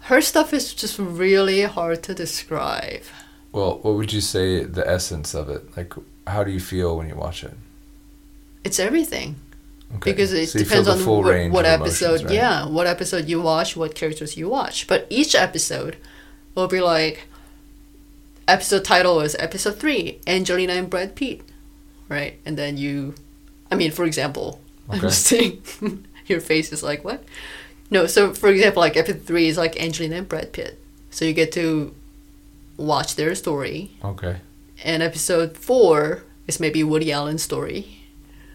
[0.00, 3.02] her stuff is just really hard to describe.
[3.52, 5.76] Well, what would you say the essence of it?
[5.76, 5.92] Like,
[6.26, 7.54] how do you feel when you watch it?
[8.64, 9.36] It's everything.
[9.96, 10.12] Okay.
[10.12, 12.34] because it So depends on what, what of emotions, episode right?
[12.34, 15.98] yeah what episode you watch what characters you watch but each episode
[16.54, 17.28] will be like
[18.48, 21.42] episode title is episode 3 angelina and brad pitt
[22.08, 23.14] right and then you
[23.70, 25.62] i mean for example i'm just saying
[26.26, 27.22] your face is like what
[27.90, 30.78] no so for example like episode 3 is like angelina and brad pitt
[31.10, 31.94] so you get to
[32.78, 34.36] watch their story Okay.
[34.82, 37.98] and episode 4 is maybe woody allen's story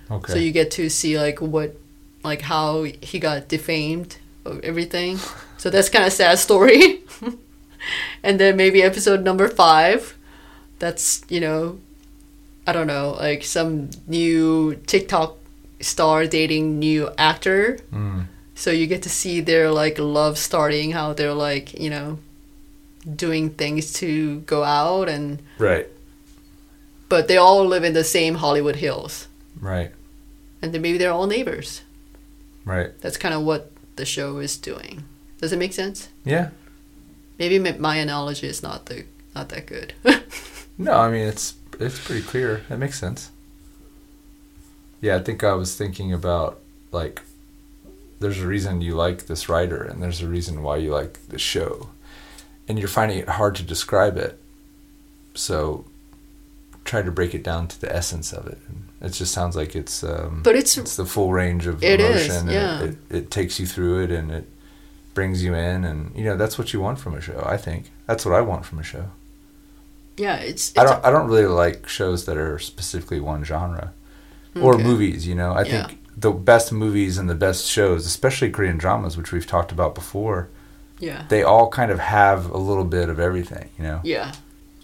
[0.09, 0.33] Okay.
[0.33, 1.75] so you get to see like what,
[2.23, 5.19] like how he got defamed of everything.
[5.59, 7.01] So that's kind of sad story.
[8.23, 10.15] and then maybe episode number five,
[10.77, 11.79] that's you know,
[12.67, 15.35] I don't know, like some new TikTok
[15.81, 17.79] star dating new actor.
[17.91, 18.27] Mm.
[18.53, 22.19] So you get to see their like love starting, how they're like you know,
[23.15, 25.87] doing things to go out and Right.
[27.09, 29.27] but they all live in the same Hollywood Hills.
[29.59, 29.91] Right.
[30.67, 31.81] And then maybe they're all neighbors.
[32.65, 32.91] Right.
[32.99, 35.05] That's kind of what the show is doing.
[35.39, 36.09] Does it make sense?
[36.25, 36.49] Yeah.
[37.39, 39.93] Maybe my- my analogy is not the not that good.
[40.77, 42.63] No, I mean it's it's pretty clear.
[42.67, 43.31] That makes sense.
[44.99, 46.59] Yeah, I think I was thinking about
[46.91, 47.21] like
[48.19, 51.39] there's a reason you like this writer and there's a reason why you like the
[51.39, 51.89] show.
[52.67, 54.37] And you're finding it hard to describe it.
[55.33, 55.85] So
[56.87, 58.57] try to break it down to the essence of it.
[59.01, 62.25] It just sounds like it's um but it's it's the full range of It is,
[62.25, 62.81] emotion and yeah.
[62.83, 64.45] it, it, it takes you through it and it
[65.13, 67.91] brings you in and you know that's what you want from a show i think
[68.07, 69.05] that's what i want from a show
[70.17, 73.93] yeah, it's, it's i don't i don't really like shows that are specifically one genre
[74.61, 75.87] or movies you know i Yeah.
[75.87, 79.93] think the best movies and the best shows especially korean dramas which we've talked about
[79.95, 80.49] before
[80.99, 81.25] yeah.
[81.29, 84.33] they all kind of have a little bit of everything you know Yeah.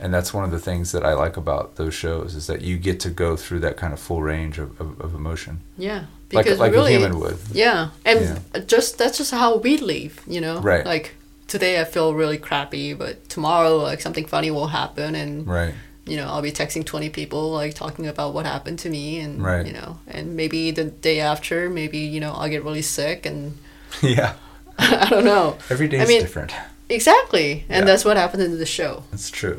[0.04, 2.76] And that's one of the things that i like about those shows is that you
[2.90, 6.02] get to go through that kind of full range of, of, of emotion Yeah.
[6.32, 7.90] like Because like really a human would Yeah.
[8.10, 8.60] And Yeah.
[8.76, 10.56] just that's just how we live, you know?
[10.72, 10.86] Right.
[10.94, 11.06] Like
[11.54, 15.74] today I feel really crappy, but tomorrow like something funny will happen and right
[16.12, 19.34] you know, I'll be texting 20 people like talking about what happened to me and
[19.50, 19.66] Right.
[19.68, 23.40] you know, and maybe the day after maybe, you know, I'll get really sick and
[24.02, 24.34] yeah
[24.78, 25.46] I don't know.
[25.70, 26.52] every day I is mean- different
[26.90, 27.64] Exactly.
[27.70, 27.86] And Yeah.
[27.90, 29.04] that's what happened in the show.
[29.12, 29.58] that's true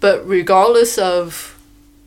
[0.00, 1.58] But regardless of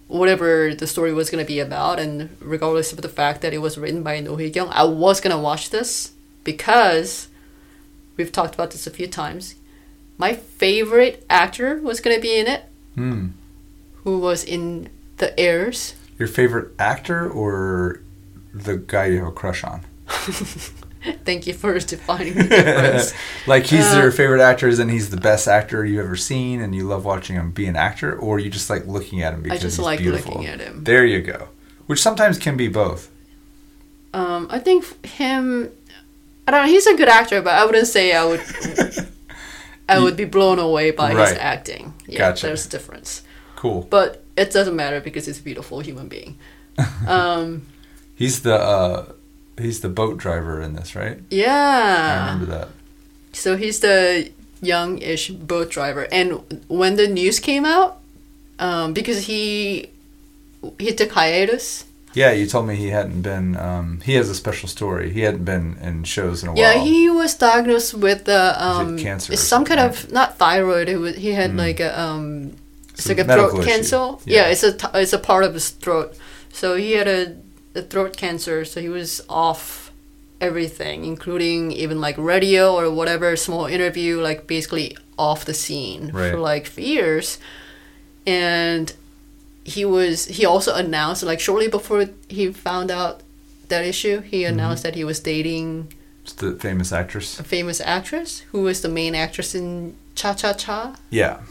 [0.08, 3.60] whatever the story was going to be about, and regardless of the fact that it
[3.60, 6.12] was written by Noh Hee-kyung, I was going to watch this
[6.44, 7.28] because
[8.18, 9.56] we've talked about this a few times.
[10.18, 12.64] My favorite actor was going to be in it,
[12.96, 13.28] hmm
[14.04, 15.96] who was in The Heirs.
[16.18, 18.02] Your favorite actor or
[18.54, 19.82] the guy you have a crush on?
[21.26, 23.14] Thank you for defining the difference.
[23.48, 26.76] like he's Uh, your favorite actor, and he's the best actor you've ever seen, and
[26.76, 29.62] you love watching him be an actor, or you just like looking at him because
[29.62, 30.34] just he's like beautiful.
[30.34, 30.84] looking at him.
[30.84, 31.50] There you go.
[31.88, 33.10] Which sometimes can be both.
[34.14, 35.72] um, I think him.
[36.48, 36.72] I don't know.
[36.72, 38.42] He's a good actor, but I wouldn't say I would.
[39.90, 41.94] I would be blown away by his acting.
[42.08, 42.46] Yeah, Gotcha.
[42.48, 43.24] there's a difference.
[43.56, 43.88] Cool.
[43.90, 46.38] But it doesn't matter because he's a beautiful human being.
[47.08, 47.66] Um,
[48.16, 49.12] He's the uh,
[49.60, 51.20] he's the boat driver in this, right?
[51.30, 52.28] Yeah.
[52.28, 52.70] I remember that.
[53.34, 54.32] So he's the
[54.62, 58.00] young-ish boat driver, and when the news came out,
[58.60, 59.90] um, because he
[60.78, 61.86] he took hiatus.
[62.14, 63.56] Yeah, you told me he hadn't been.
[63.56, 65.14] Um, he has a special story.
[65.14, 66.78] He hadn't been in shows in a Yeah, while.
[66.78, 70.90] Yeah, he was diagnosed with the um, cancer some kind of not thyroid.
[70.90, 71.58] It was, he had Mm.
[71.58, 72.54] like a um,
[72.94, 73.64] it's like a throat issue.
[73.70, 73.96] cancer.
[74.26, 74.48] Yeah.
[74.48, 74.48] Yeah.
[74.52, 76.18] it's a it's a part of his throat.
[76.52, 77.36] So he had a
[77.76, 78.66] throat cancer.
[78.66, 79.92] So he was off
[80.42, 86.32] everything, including even like radio or whatever small interview, like basically off the scene Right.
[86.32, 87.38] for like years.
[88.26, 88.94] And
[89.64, 93.22] he was he also announced like shortly before he found out
[93.68, 94.54] that issue, he mm-hmm.
[94.54, 95.94] announced that he was dating
[96.24, 97.40] It's the famous actress.
[97.40, 100.96] a famous actress who was the main actress in Cha Cha Cha.
[101.10, 101.42] Yeah.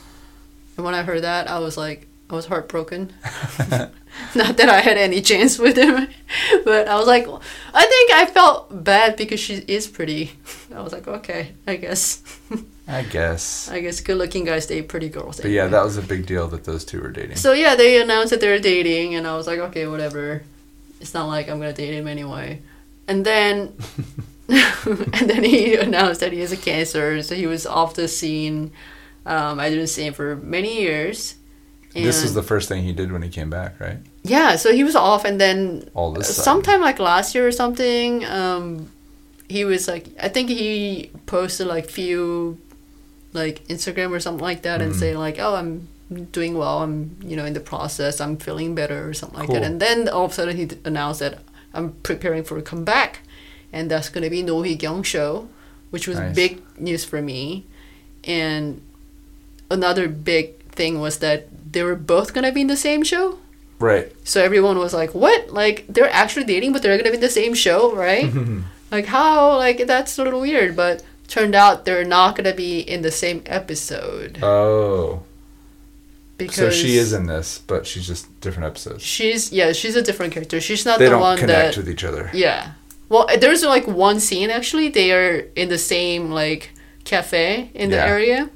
[0.77, 3.13] And when I heard that, I was like, I was heartbroken.
[4.35, 6.09] Not that I had any chance with him,
[6.65, 7.27] but I was like,
[7.75, 10.33] I think I felt bad because she is pretty.
[10.75, 12.23] I was like, okay, I guess.
[12.87, 13.69] I guess.
[13.71, 15.41] I guess good-looking guys date pretty girls.
[15.41, 17.37] But yeah, that was a big deal that those two were dating.
[17.37, 20.43] So yeah, they announced that they're dating, and I was like, okay, whatever.
[21.01, 22.61] It's not like I'm gonna date him anyway.
[23.07, 23.75] And then,
[24.49, 28.73] and then he announced that he has a cancer, so he was off the scene.
[29.25, 31.38] Um, I didn't see him for many years.
[32.03, 33.99] This was And- the first thing he did when he came back, right?
[34.23, 34.57] yeah.
[34.57, 38.91] So he was off, and then All this sometime like last year or something, um,
[39.49, 42.59] he was like, I think he posted like few,
[43.33, 44.99] like Instagram or something like that, and Mhm.
[44.99, 45.89] saying like, oh, I'm
[46.33, 46.79] doing well.
[46.83, 48.21] I'm you know in the process.
[48.21, 49.57] I'm feeling better or something like Cool.
[49.57, 49.65] that.
[49.65, 51.39] And then all of a sudden he announced that
[51.75, 53.21] I'm preparing for a comeback,
[53.73, 55.49] and that's gonna be Noh Hee-kyung show,
[55.91, 56.35] which was Nice.
[56.35, 57.65] big news for me.
[58.25, 58.81] And
[59.71, 63.39] another big thing was that they were both gonna be in the same show.
[63.79, 64.13] Right.
[64.25, 65.51] So everyone was like, "What?
[65.51, 68.33] Like they're actually dating, but they're gonna be in the same show, right?
[68.91, 69.57] like how?
[69.57, 73.43] Like that's a little weird." But turned out they're not gonna be in the same
[73.47, 75.23] episode oh.
[76.39, 79.03] because So she is in this, but she's just different episodes.
[79.03, 80.61] She's yeah, she's a different character.
[80.61, 82.31] She's not They the don't one connect that with each other.
[82.33, 82.73] yeah.
[83.11, 84.89] Well, there's like one scene actually.
[84.89, 86.73] They are in the same like
[87.05, 88.51] cafe in the area,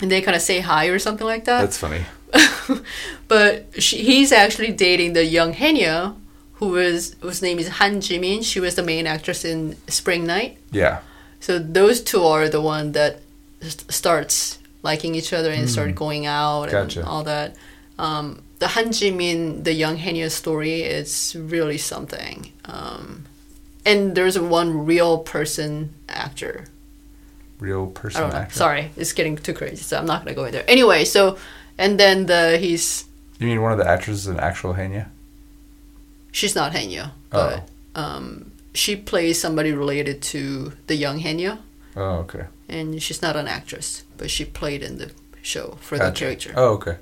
[0.00, 1.60] and they kind of say hi or something like that.
[1.62, 2.02] That's funny.
[3.28, 6.16] but she, he's actually dating the young haenyeo,
[6.54, 8.44] who is whose name is Han Jimin.
[8.44, 10.58] She was the main actress in Spring Night.
[10.70, 11.00] Yeah.
[11.40, 13.20] So those two are the one that
[13.60, 16.70] st- starts liking each other and start going out Hmm.
[16.72, 17.00] Gotcha.
[17.00, 17.56] and all that.
[17.98, 22.52] Um, the Han Jimin, the young haenyeo story, is really something.
[22.64, 23.24] Um,
[23.84, 26.64] and there's one real person actor.
[27.58, 28.54] Real person actor.
[28.54, 30.64] Sorry, it's getting too crazy, so I'm not gonna go in there.
[30.68, 31.38] Anyway, so
[31.78, 33.04] and then the he's
[33.38, 35.06] You mean one of the actresses is an actual haenyeo?
[36.32, 37.12] she's not haenyeo, Oh.
[37.32, 37.68] but
[38.00, 41.58] um, she plays somebody related to the young haenyeo,
[41.96, 42.44] Oh, okay.
[42.68, 45.10] and she's not an actress, but she played in the
[45.42, 46.52] show for the character.
[46.56, 46.96] Oh, okay.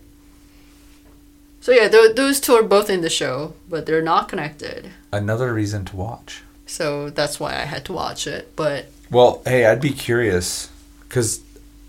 [1.60, 4.90] So yeah, th- those two are both in the show, but they're not connected.
[5.12, 6.42] Another reason to watch.
[6.66, 8.56] So that's why I had to watch it.
[8.56, 10.70] But Well, hey, I'd be curious
[11.08, 11.40] because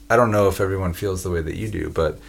[0.10, 2.20] I don't know if everyone feels the way that you do, but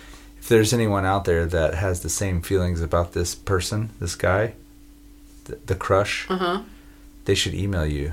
[0.53, 4.53] there's anyone out there that has the same feelings about this person, this guy,
[5.45, 6.63] the, the crush, uh huh.
[7.25, 8.13] they should email you.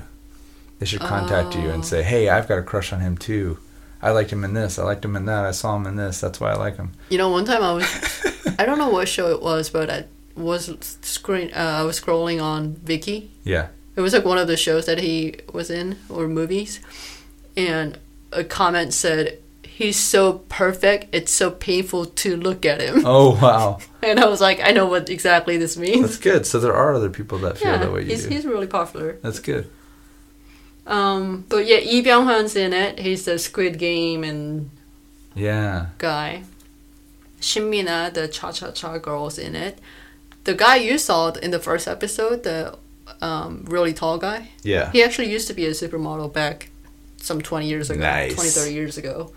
[0.78, 1.74] They should contact you Oh.
[1.74, 3.58] and say, "Hey, I've got a crush on him too.
[4.00, 4.78] I liked him in this.
[4.78, 5.44] I liked him in that.
[5.44, 6.18] I saw him in this.
[6.22, 7.84] That's why I like him." You know, one time I was,
[8.58, 12.42] I don't know what show it was, but I was screen, uh, I was scrolling
[12.42, 13.28] on Viki.
[13.44, 13.68] Yeah.
[13.96, 16.80] It was like one of the shows that he was in or movies,
[17.58, 17.98] and
[18.32, 19.38] a comment said,
[19.80, 20.22] "He's so
[20.60, 21.02] perfect.
[21.18, 23.78] It's so painful to look at him." Oh wow,
[24.08, 26.02] And I was like, I know what exactly this means.
[26.02, 26.44] that's good.
[26.46, 28.28] So there are other people that feel yeah, that way you he's do.
[28.34, 29.18] he's really popular.
[29.22, 29.64] That's good.
[30.86, 32.98] Um, but yeah, Lee Byung Hun's in it.
[32.98, 34.70] He's the Squid Game and
[35.34, 35.86] Yeah.
[35.98, 36.44] guy.
[37.40, 39.78] Shin Min-a, the Cha Cha Cha girl's in it.
[40.44, 42.76] The guy you saw in the first episode, the
[43.22, 44.90] um, really tall guy, Yeah.
[44.92, 46.70] he actually used to be a supermodel back
[47.18, 48.34] some 20 years ago, Nice.
[48.34, 49.32] 20, 30 years ago.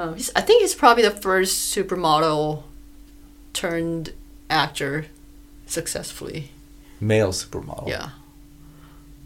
[0.00, 2.62] Um, he's, I think he's probably the first supermodel
[3.52, 4.14] turned
[4.48, 5.06] actor
[5.66, 6.52] successfully.
[7.00, 7.86] Male supermodel.
[7.88, 8.10] Yeah.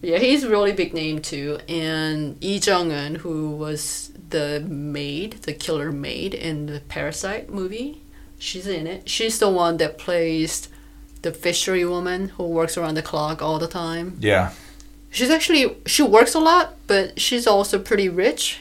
[0.02, 1.60] Yeah, he's a really big name too.
[1.68, 8.02] And Lee Jung Eun, who was the maid, the killer maid in the Parasite movie,
[8.40, 9.08] she's in it.
[9.08, 10.68] She's the one that plays
[11.22, 14.16] the fishery woman who works around the clock all the time.
[14.18, 14.50] Yeah.
[15.10, 18.58] She's actually she works a lot, but she's also pretty rich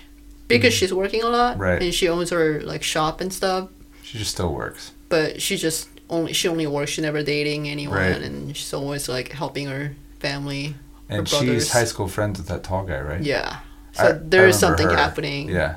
[0.47, 1.61] because she's working a lot Mm-hmm.
[1.61, 1.81] Right.
[1.81, 3.69] and she owns her like shop and stuff.
[4.03, 4.91] She just still works.
[5.09, 6.91] But she just only she only works.
[6.91, 8.21] She's never dating anyone, Right.
[8.21, 10.75] and she's always like helping her family.
[11.09, 11.63] her And brothers.
[11.65, 13.21] she's high school friends with that tall guy, right?
[13.21, 13.57] Yeah.
[13.97, 14.95] I- So I there's something her.
[14.95, 15.49] happening.
[15.49, 15.75] Yeah.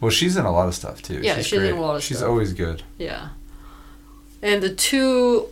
[0.00, 1.20] Well, she's in a lot of stuff too.
[1.22, 1.70] Yeah, she's in great.
[1.72, 2.28] a lot of She's stuff.
[2.28, 2.82] always good.
[2.98, 3.28] Yeah.
[4.42, 5.46] And the two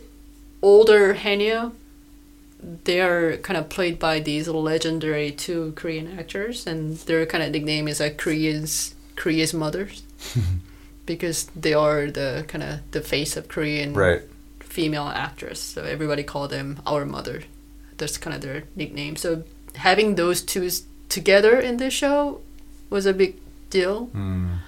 [0.61, 1.13] older
[2.65, 7.51] haenyeo, they're kind of played by these legendary two Korean actors, and their kind of
[7.51, 10.03] nickname is like Korea's Korea's mothers,
[11.05, 14.21] because they are the kind of the face of Korean Right.
[14.59, 15.59] female actress.
[15.59, 17.43] So everybody called them our mother.
[17.97, 19.15] That's kind of their nickname.
[19.15, 19.43] So
[19.75, 20.69] having those two
[21.09, 22.41] together in this show
[22.89, 23.35] was a big
[23.69, 24.59] deal Mm.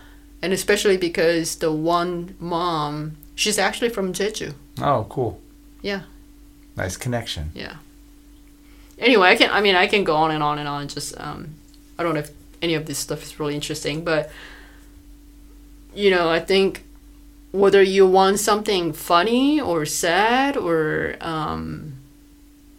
[0.42, 4.54] and especially because the one mom She's actually from Jeju.
[4.82, 5.40] Oh, cool.
[5.84, 6.02] Yeah.
[6.76, 7.52] Nice connection.
[7.54, 7.76] Yeah.
[9.00, 9.50] Anyway, I can.
[9.52, 10.88] I mean, I can go on and on and on.
[10.88, 11.56] Just um,
[11.98, 12.32] I don't know if
[12.62, 14.32] any of this stuff is really interesting, but
[15.94, 16.84] you know, I think
[17.52, 21.94] whether you want something funny or sad or um,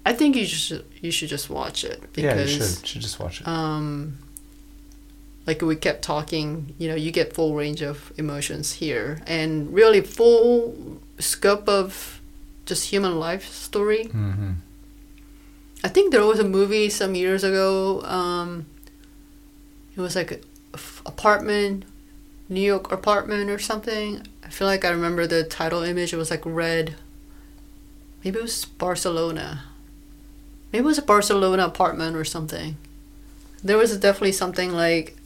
[0.04, 2.86] I think you should you should just watch it yeah, because you should.
[2.86, 3.48] Should just watch it.
[3.48, 4.18] um,
[5.46, 10.00] like we kept talking, you know, you get full range of emotions here and really
[10.02, 12.20] full scope of
[12.66, 14.04] just human life story.
[14.04, 14.52] mm-hmm.
[15.84, 18.02] I think there was a movie some years ago.
[18.02, 18.66] Um,
[19.96, 20.38] it was like a
[20.74, 21.84] f- apartment,
[22.48, 24.26] New York apartment or something.
[24.44, 26.12] I feel like I remember the title image.
[26.12, 26.96] It was like red.
[28.24, 29.64] Maybe it was Barcelona.
[30.72, 32.76] Maybe it was a Barcelona apartment or something.
[33.62, 35.16] There was definitely something like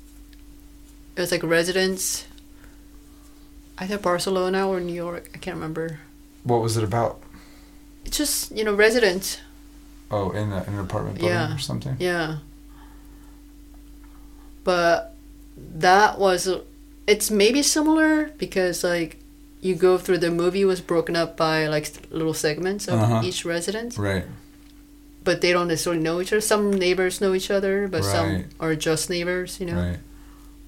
[1.16, 2.26] it was like residence.
[3.78, 5.30] Either Barcelona or New York.
[5.34, 6.00] I can't remember.
[6.44, 7.20] What was it about?
[8.05, 9.38] It's just you know residents.
[10.12, 11.54] Oh, in, a, in an apartment building Yeah.
[11.54, 11.96] or something.
[11.98, 12.36] Yeah.
[14.64, 15.14] But
[15.56, 16.48] that was
[17.06, 19.16] it's maybe similar because like
[19.60, 23.22] you go through the movie was broken up by like little segments of Uh-huh.
[23.24, 23.98] each residence.
[23.98, 24.24] Right.
[25.24, 26.40] but they don't necessarily know each other.
[26.40, 29.76] Some neighbors know each other, but some are just neighbors, you know.
[29.80, 29.98] Right.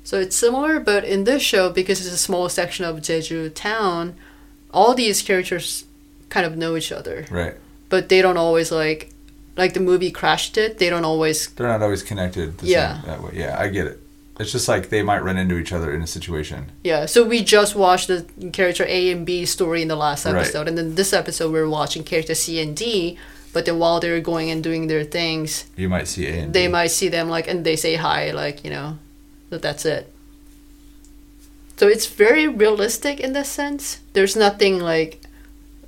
[0.05, 4.15] So it's similar, but in this show, because it's a small section of Jeju town,
[4.73, 5.87] all these characters
[6.29, 7.55] kind of know each other, Right.
[7.89, 9.11] but they don't always like,
[9.57, 10.79] like the movie crashed it.
[10.79, 12.59] They don't always They're not always connected.
[12.59, 13.01] The Yeah.
[13.01, 13.31] Same, that way.
[13.35, 14.01] Yeah, I get it.
[14.41, 16.73] It's just like they might run into each other in a situation.
[16.83, 20.35] Yeah, so we just watched the character A and B story in the last Right.
[20.35, 23.17] episode, and then this episode we're watching character C and D.
[23.53, 26.67] But then while they're going and doing their things, You might see A and they
[26.67, 26.73] B.
[26.73, 28.99] might see them like, and they say hi, like you know,
[29.51, 30.11] but that's it.
[31.77, 33.99] So it's very realistic in that sense.
[34.13, 35.21] There's nothing like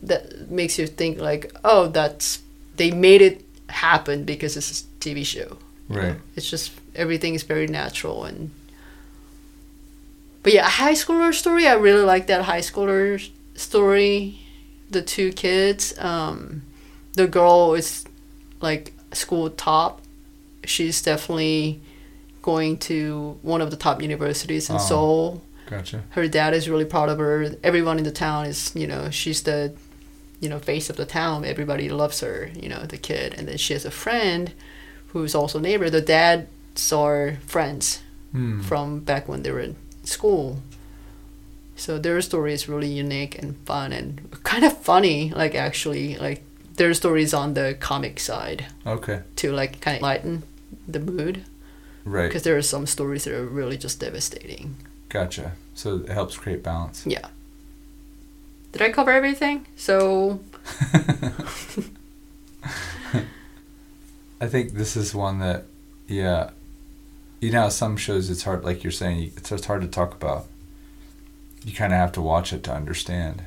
[0.03, 2.41] that makes you think like, oh, that's
[2.77, 3.45] they made it
[3.77, 5.59] happen because it's a TV show.
[5.89, 6.03] you know?
[6.03, 6.16] Right.
[6.35, 8.51] It's just everything is very natural and.
[10.43, 11.66] But yeah, a high schooler story.
[11.66, 13.20] I really like that high schooler
[13.55, 14.39] story.
[14.91, 15.93] The two kids.
[15.99, 16.62] Um,
[17.14, 18.05] the girl is
[18.61, 20.01] like school top.
[20.64, 21.81] She's definitely
[22.43, 24.79] going to one of the top universities in Oh.
[24.79, 25.43] Seoul.
[25.68, 26.05] Gotcha.
[26.11, 27.51] Her dad is really proud of her.
[27.64, 29.74] Everyone in the town is, you know, she's the,
[30.41, 31.45] you know, face of the town.
[31.45, 33.34] Everybody loves her, you know, the kid.
[33.39, 34.53] And then she has a friend
[35.09, 35.89] who's also a neighbor.
[35.91, 38.61] The dads are friends Hmm.
[38.61, 40.59] from back when they were in school.
[41.76, 45.30] So their story is really unique and fun and kind of funny.
[45.34, 46.43] Like actually, like
[46.76, 49.20] their story is on the comic side Okay.
[49.37, 50.43] to like kind of lighten
[50.89, 51.45] the mood
[52.05, 52.28] Right.
[52.28, 54.76] because there are some stories that are really just devastating.
[55.09, 55.53] Gotcha.
[55.74, 57.05] So it helps create balance.
[57.07, 57.26] Yeah.
[58.77, 59.64] Did I cover everything?
[59.74, 60.41] So
[64.39, 65.64] I think this is one that,
[66.07, 66.51] yeah,
[67.41, 70.45] you know, some shows it's hard, like you're saying, it's just hard to talk about.
[71.64, 73.45] You kind of have to watch it to understand.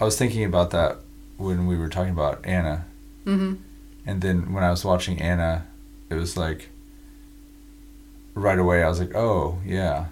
[0.00, 0.98] I was thinking about that
[1.38, 2.84] when we were talking about Anna,
[3.24, 3.54] hmm
[4.06, 5.66] and then when I was watching Anna,
[6.08, 6.68] it was like
[8.34, 10.06] right away I was like, oh yeah,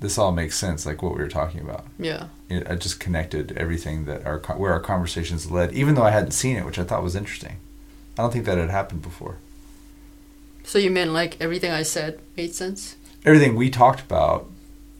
[0.00, 1.84] this all makes sense, like what we were talking about.
[1.98, 2.28] yeah.
[2.48, 6.30] It, I just connected everything that our where our conversations led, even though I hadn't
[6.32, 7.56] seen it, which I thought was interesting.
[8.18, 9.36] I don't think that had happened before.
[10.64, 12.96] So you mean like everything I said made sense?
[13.24, 14.48] Everything we talked about,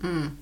[0.03, 0.32] Mm.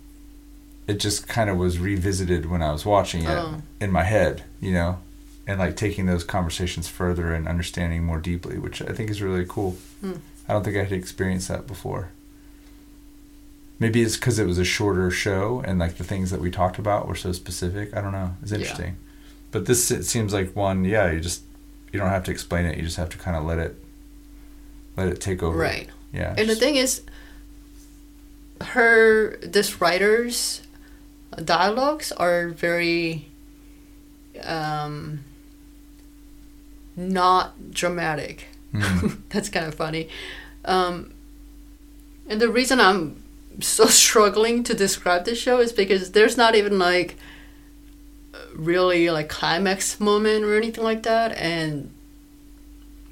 [0.87, 3.63] it just kind of was revisited when I was watching it Oh.
[3.81, 4.99] in my head, you know,
[5.47, 9.45] and like taking those conversations further and understanding more deeply, which I think is really
[9.49, 9.77] cool.
[10.01, 10.15] Hmm.
[10.49, 12.09] I don't think I had experienced that before.
[13.79, 16.79] Maybe it's because it was a shorter show and like the things that we talked
[16.79, 17.95] about were so specific.
[17.97, 18.37] I don't know.
[18.43, 18.59] It's Yeah.
[18.59, 18.97] interesting.
[19.51, 20.85] But this it seems like one.
[20.85, 21.43] Yeah, you just
[21.93, 22.77] you don't have to explain it.
[22.77, 23.77] You just have to kind of let it
[24.97, 25.57] let it take over.
[25.57, 25.89] Right.
[26.13, 26.35] Yeah.
[26.39, 27.03] And the thing is,
[28.61, 30.63] her this writer's
[31.45, 33.27] dialogues are very
[34.43, 35.21] um,
[36.97, 38.47] not dramatic.
[38.73, 39.19] Mm.
[39.31, 40.09] That's kind of funny.
[40.65, 41.13] Um,
[42.29, 43.23] and the reason I'm
[43.61, 47.17] so struggling to describe this show is because there's not even like
[48.55, 51.37] really like climax moment or anything like that.
[51.37, 51.93] And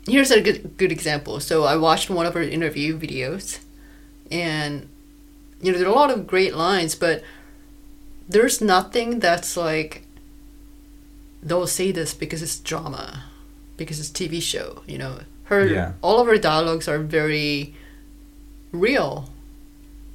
[0.07, 1.41] here's a good good example.
[1.41, 3.59] So I watched one of her interview videos,
[4.31, 4.89] and
[5.61, 7.23] you know there are a lot of great lines, but
[8.29, 10.05] there's nothing that's like
[11.43, 13.25] they'll say this because it's drama,
[13.77, 14.83] because it's TV show.
[14.87, 15.93] You know, her Yeah.
[16.03, 17.75] all of her dialogues are very
[18.71, 19.29] real.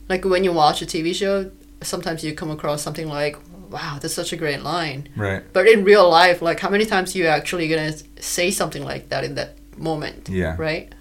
[0.09, 1.51] Like when you watch a TV show,
[1.81, 3.37] sometimes you come across something like,
[3.69, 5.09] wow, that's such a great line.
[5.15, 5.43] Right.
[5.53, 9.09] But in real life, like how many times are you actually gonna say something like
[9.09, 10.29] that in that moment?
[10.29, 10.55] Yeah.
[10.57, 10.93] Right.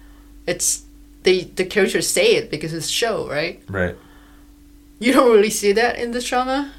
[0.45, 0.83] It's
[1.23, 3.61] they the characters say it because it's show, right?
[3.69, 3.95] Right.
[4.99, 6.73] You don't really see that in the drama.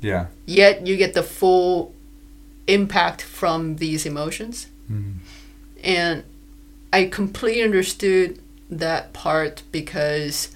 [0.00, 0.26] Yeah.
[0.46, 1.94] Yet you get the full
[2.66, 4.68] impact from these emotions.
[4.90, 5.14] Mm.
[5.82, 6.24] And
[6.92, 8.38] I completely understood
[8.70, 10.53] that part because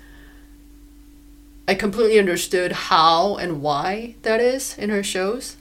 [1.69, 5.59] I completely understood how and why that is in her shows.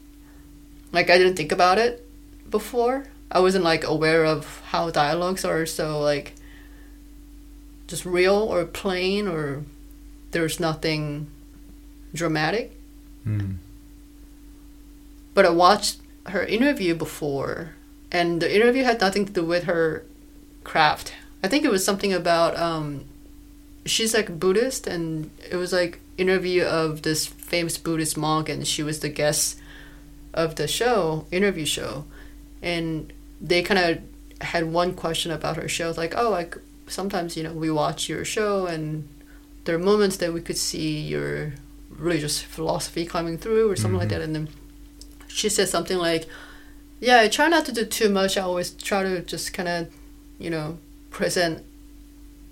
[0.94, 2.08] Like I didn't think about it
[2.50, 3.08] before.
[3.30, 6.34] I wasn't like aware of how dialogues are so like
[7.88, 9.66] just real or plain or
[10.32, 11.30] there's nothing
[12.14, 12.72] dramatic.
[13.26, 13.58] Mm.
[15.34, 17.72] But I watched her interview before
[18.14, 20.06] and the interview had nothing to do with her
[20.64, 21.14] craft.
[21.44, 23.04] I think it was something about um,
[23.90, 28.84] she's like Buddhist, and it was like interview of this famous Buddhist monk, and she
[28.84, 29.58] was the guest
[30.34, 32.06] of the show, interview show,
[32.62, 33.12] and
[33.42, 34.00] they kind of
[34.48, 36.58] had one question about her show, like, oh, like
[36.88, 39.08] sometimes you know we watch your show, and
[39.66, 41.54] there are moments that we could see your
[41.90, 44.12] religious philosophy coming through, or something like Mhm.
[44.12, 44.50] that, and then
[45.28, 46.28] she said something like,
[47.00, 48.38] yeah, I try not to do too much.
[48.38, 49.88] I always try to just kind of,
[50.40, 50.80] you know,
[51.12, 51.64] present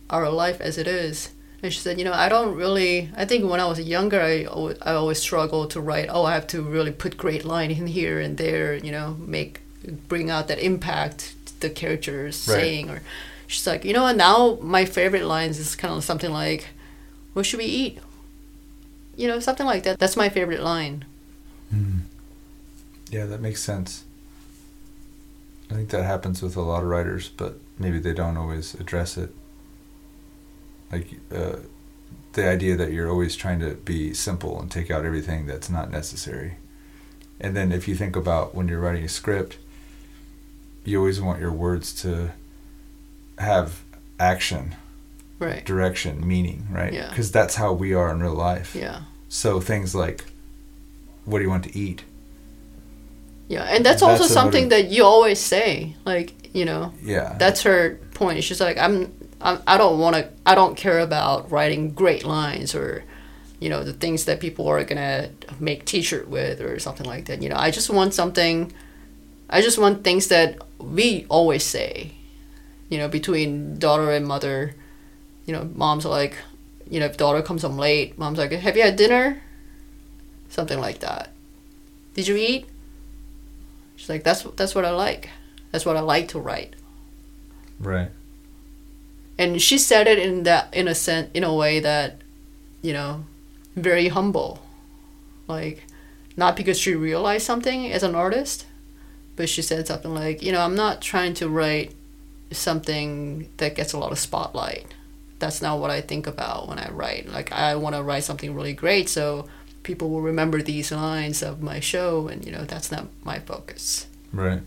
[0.10, 1.30] our life as it is.
[1.64, 3.10] And she said, you know, I don't really.
[3.16, 6.08] I think when I was younger, I always, I always struggled to write.
[6.10, 8.76] Oh, I have to really put great line in here and there.
[8.76, 9.62] You know, make
[10.08, 12.56] bring out that impact the characters Right.
[12.60, 12.90] saying.
[12.90, 13.02] Or
[13.48, 14.16] she's like, you know what?
[14.18, 16.68] Now my favorite lines is kind of something like,
[17.34, 18.00] "What should we eat?"
[19.16, 19.98] You know, something like that.
[19.98, 21.06] That's my favorite line.
[21.74, 22.02] Mm.
[23.10, 24.04] Yeah, that makes sense.
[25.72, 29.18] I think that happens with a lot of writers, but maybe they don't always address
[29.18, 29.34] it.
[30.96, 31.58] Like uh,
[32.34, 35.92] the idea that you're always trying to be simple and take out everything that's not
[35.92, 36.56] necessary.
[37.40, 39.58] And then if you think about when you're writing a script,
[40.86, 42.32] you always want your words to
[43.40, 43.82] have
[44.20, 44.76] action,
[45.40, 45.66] Right.
[45.66, 46.94] direction, meaning, right?
[46.94, 47.10] Yeah.
[47.10, 48.74] Because that's how we are in real life.
[48.76, 49.02] Yeah.
[49.28, 50.24] So things like,
[51.26, 52.04] what do you want to eat?
[53.50, 55.96] Yeah, and that's, also That's a something motiv- that you always say.
[56.06, 57.36] Like, you know, Yeah.
[57.38, 58.44] that's her point.
[58.44, 59.12] She's like, I'm,
[59.42, 63.04] I'm I don't want to, I don't care about writing great lines or,
[63.60, 65.30] you know, the things that people are gonna
[65.60, 67.42] make T-shirt with or something like that.
[67.42, 68.72] You know, I just want something.
[69.50, 72.12] I just want things that we always say.
[72.90, 74.76] You know, between daughter and mother.
[75.46, 76.36] You know, moms are like,
[76.90, 79.42] you know, if daughter comes home late, mom's like, "Have you had dinner?"
[80.50, 81.30] Something like that.
[82.16, 82.66] Did you eat?
[83.96, 85.30] She's like, "That's that's what I like.
[85.72, 86.76] That's what I like to write."
[87.80, 88.10] right.
[89.38, 92.22] And she said it in that in a sense in a way that
[92.82, 93.26] you know
[93.76, 94.62] very humble.
[95.48, 95.86] Like
[96.38, 98.66] not because she realized something as an artist
[99.36, 101.94] but she said something like you know i'm not trying to write
[102.52, 104.86] something that gets a lot of spotlight.
[105.40, 107.28] That's not what i think about when i write.
[107.28, 109.48] Like i want to write something really great so
[109.84, 114.08] people will remember these lines of my show and you know that's not my focus.
[114.34, 114.62] Right.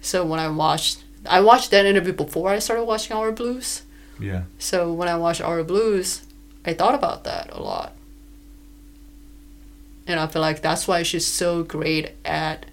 [0.00, 3.82] so when i watched i watched that interview before i started watching our blues
[4.20, 4.42] Yeah.
[4.58, 6.22] so when I watched Our Blues,
[6.64, 7.94] I thought about that a lot.
[10.06, 12.66] And I feel like that's why she's so great at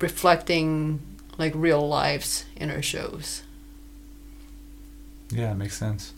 [0.00, 1.00] reflecting
[1.38, 3.42] like real lives in her shows.
[5.30, 6.12] Yeah, it makes sense.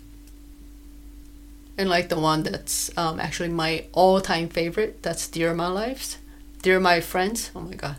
[1.77, 6.19] And like the one that's um, actually my all-time favorite, that's Dear My Lives,
[6.63, 7.51] Dear My Friends.
[7.55, 7.97] Oh my god,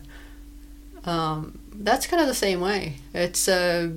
[1.04, 2.96] um, that's kind of the same way.
[3.12, 3.92] It's a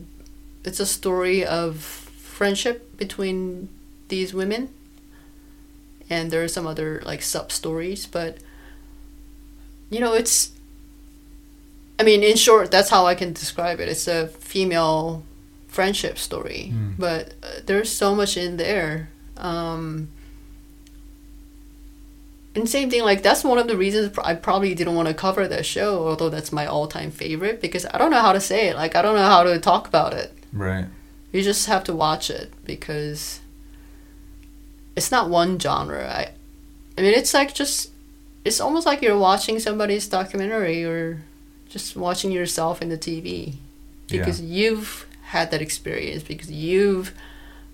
[0.64, 3.70] it's a story of friendship between
[4.10, 4.70] these women,
[6.10, 8.38] and there are some other like sub stories, but
[9.89, 10.51] you know it's.
[11.99, 13.89] I mean, in short, that's how I can describe it.
[13.89, 15.24] It's a female
[15.68, 16.93] friendship story, Mm.
[16.97, 20.07] but uh, there's so much in there um,
[22.55, 25.47] and same thing, like that's one of the reasons I probably didn't want to cover
[25.47, 28.76] that show, although that's my all-time favorite because I don't know how to say it.
[28.76, 30.34] Like I don't know how to talk about it.
[30.52, 30.86] Right.
[31.32, 33.39] You just have to watch it because
[34.95, 36.08] it's not one genre.
[36.08, 36.32] I,
[36.97, 37.91] I mean, it's like just,
[38.43, 41.22] it's almost like you're watching somebody's documentary or
[41.70, 43.56] just watching yourself in the TV
[44.08, 47.14] because you've had that experience because you've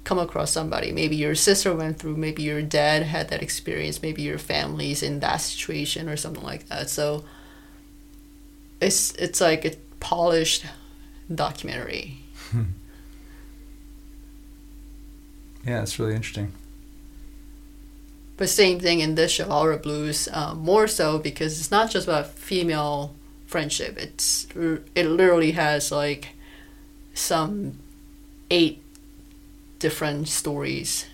[0.04, 0.92] come across somebody.
[0.92, 5.20] Maybe your sister went through, maybe your dad had that experience, maybe your family's in
[5.22, 6.90] that situation or something like that.
[6.90, 7.24] So
[8.82, 10.66] it's it's like a polished
[11.34, 12.20] documentary.
[15.66, 16.52] Yeah, it's really interesting.
[18.38, 22.08] But same thing in this show, Our Blues, uh, more so because it's not just
[22.08, 23.16] about female
[23.48, 23.98] friendship.
[23.98, 24.48] It's
[24.94, 26.30] it literally has like
[27.14, 27.80] some
[28.52, 28.84] eight
[29.80, 31.06] different stories,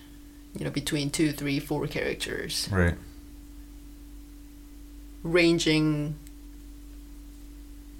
[0.58, 2.68] you know, between two, three, four characters.
[2.70, 2.94] Right.
[5.22, 6.16] Ranging,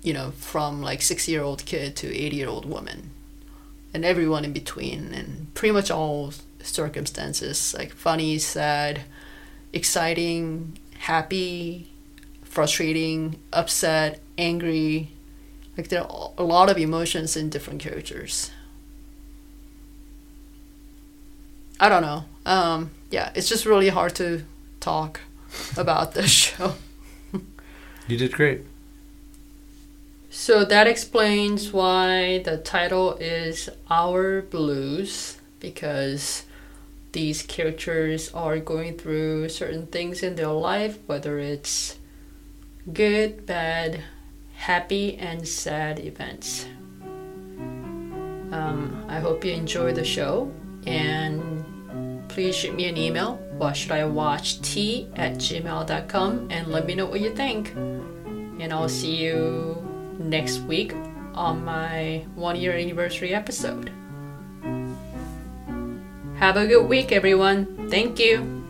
[0.02, 3.11] you know, from like six year old kid to 80 year old woman.
[3.94, 6.32] And everyone in between, and pretty much all
[6.62, 9.02] circumstances like funny, sad,
[9.72, 11.90] exciting, happy,
[12.42, 15.10] frustrating, upset, angry.
[15.76, 18.50] Like there are a lot of emotions in different characters.
[21.80, 22.24] I don't know.
[22.46, 24.44] Um, yeah, it's just really hard to
[24.80, 25.20] talk
[25.76, 26.74] about this show.
[28.06, 28.62] you did great.
[30.34, 36.46] So that explains why the title is Our Blues because
[37.12, 41.98] these characters are going through certain things in their life, whether it's
[42.90, 44.04] good, bad,
[44.54, 46.64] happy, and sad events.
[48.52, 50.50] Um, I hope you enjoy the show
[50.86, 53.34] and please shoot me an email.
[53.58, 54.62] What should I watch?
[54.62, 57.74] T at gmail.com and let me know what you think.
[57.74, 60.94] And I'll see you next week
[61.34, 63.90] on my one year anniversary episode.
[66.36, 67.88] Have a good week, everyone.
[67.88, 68.61] Thank you.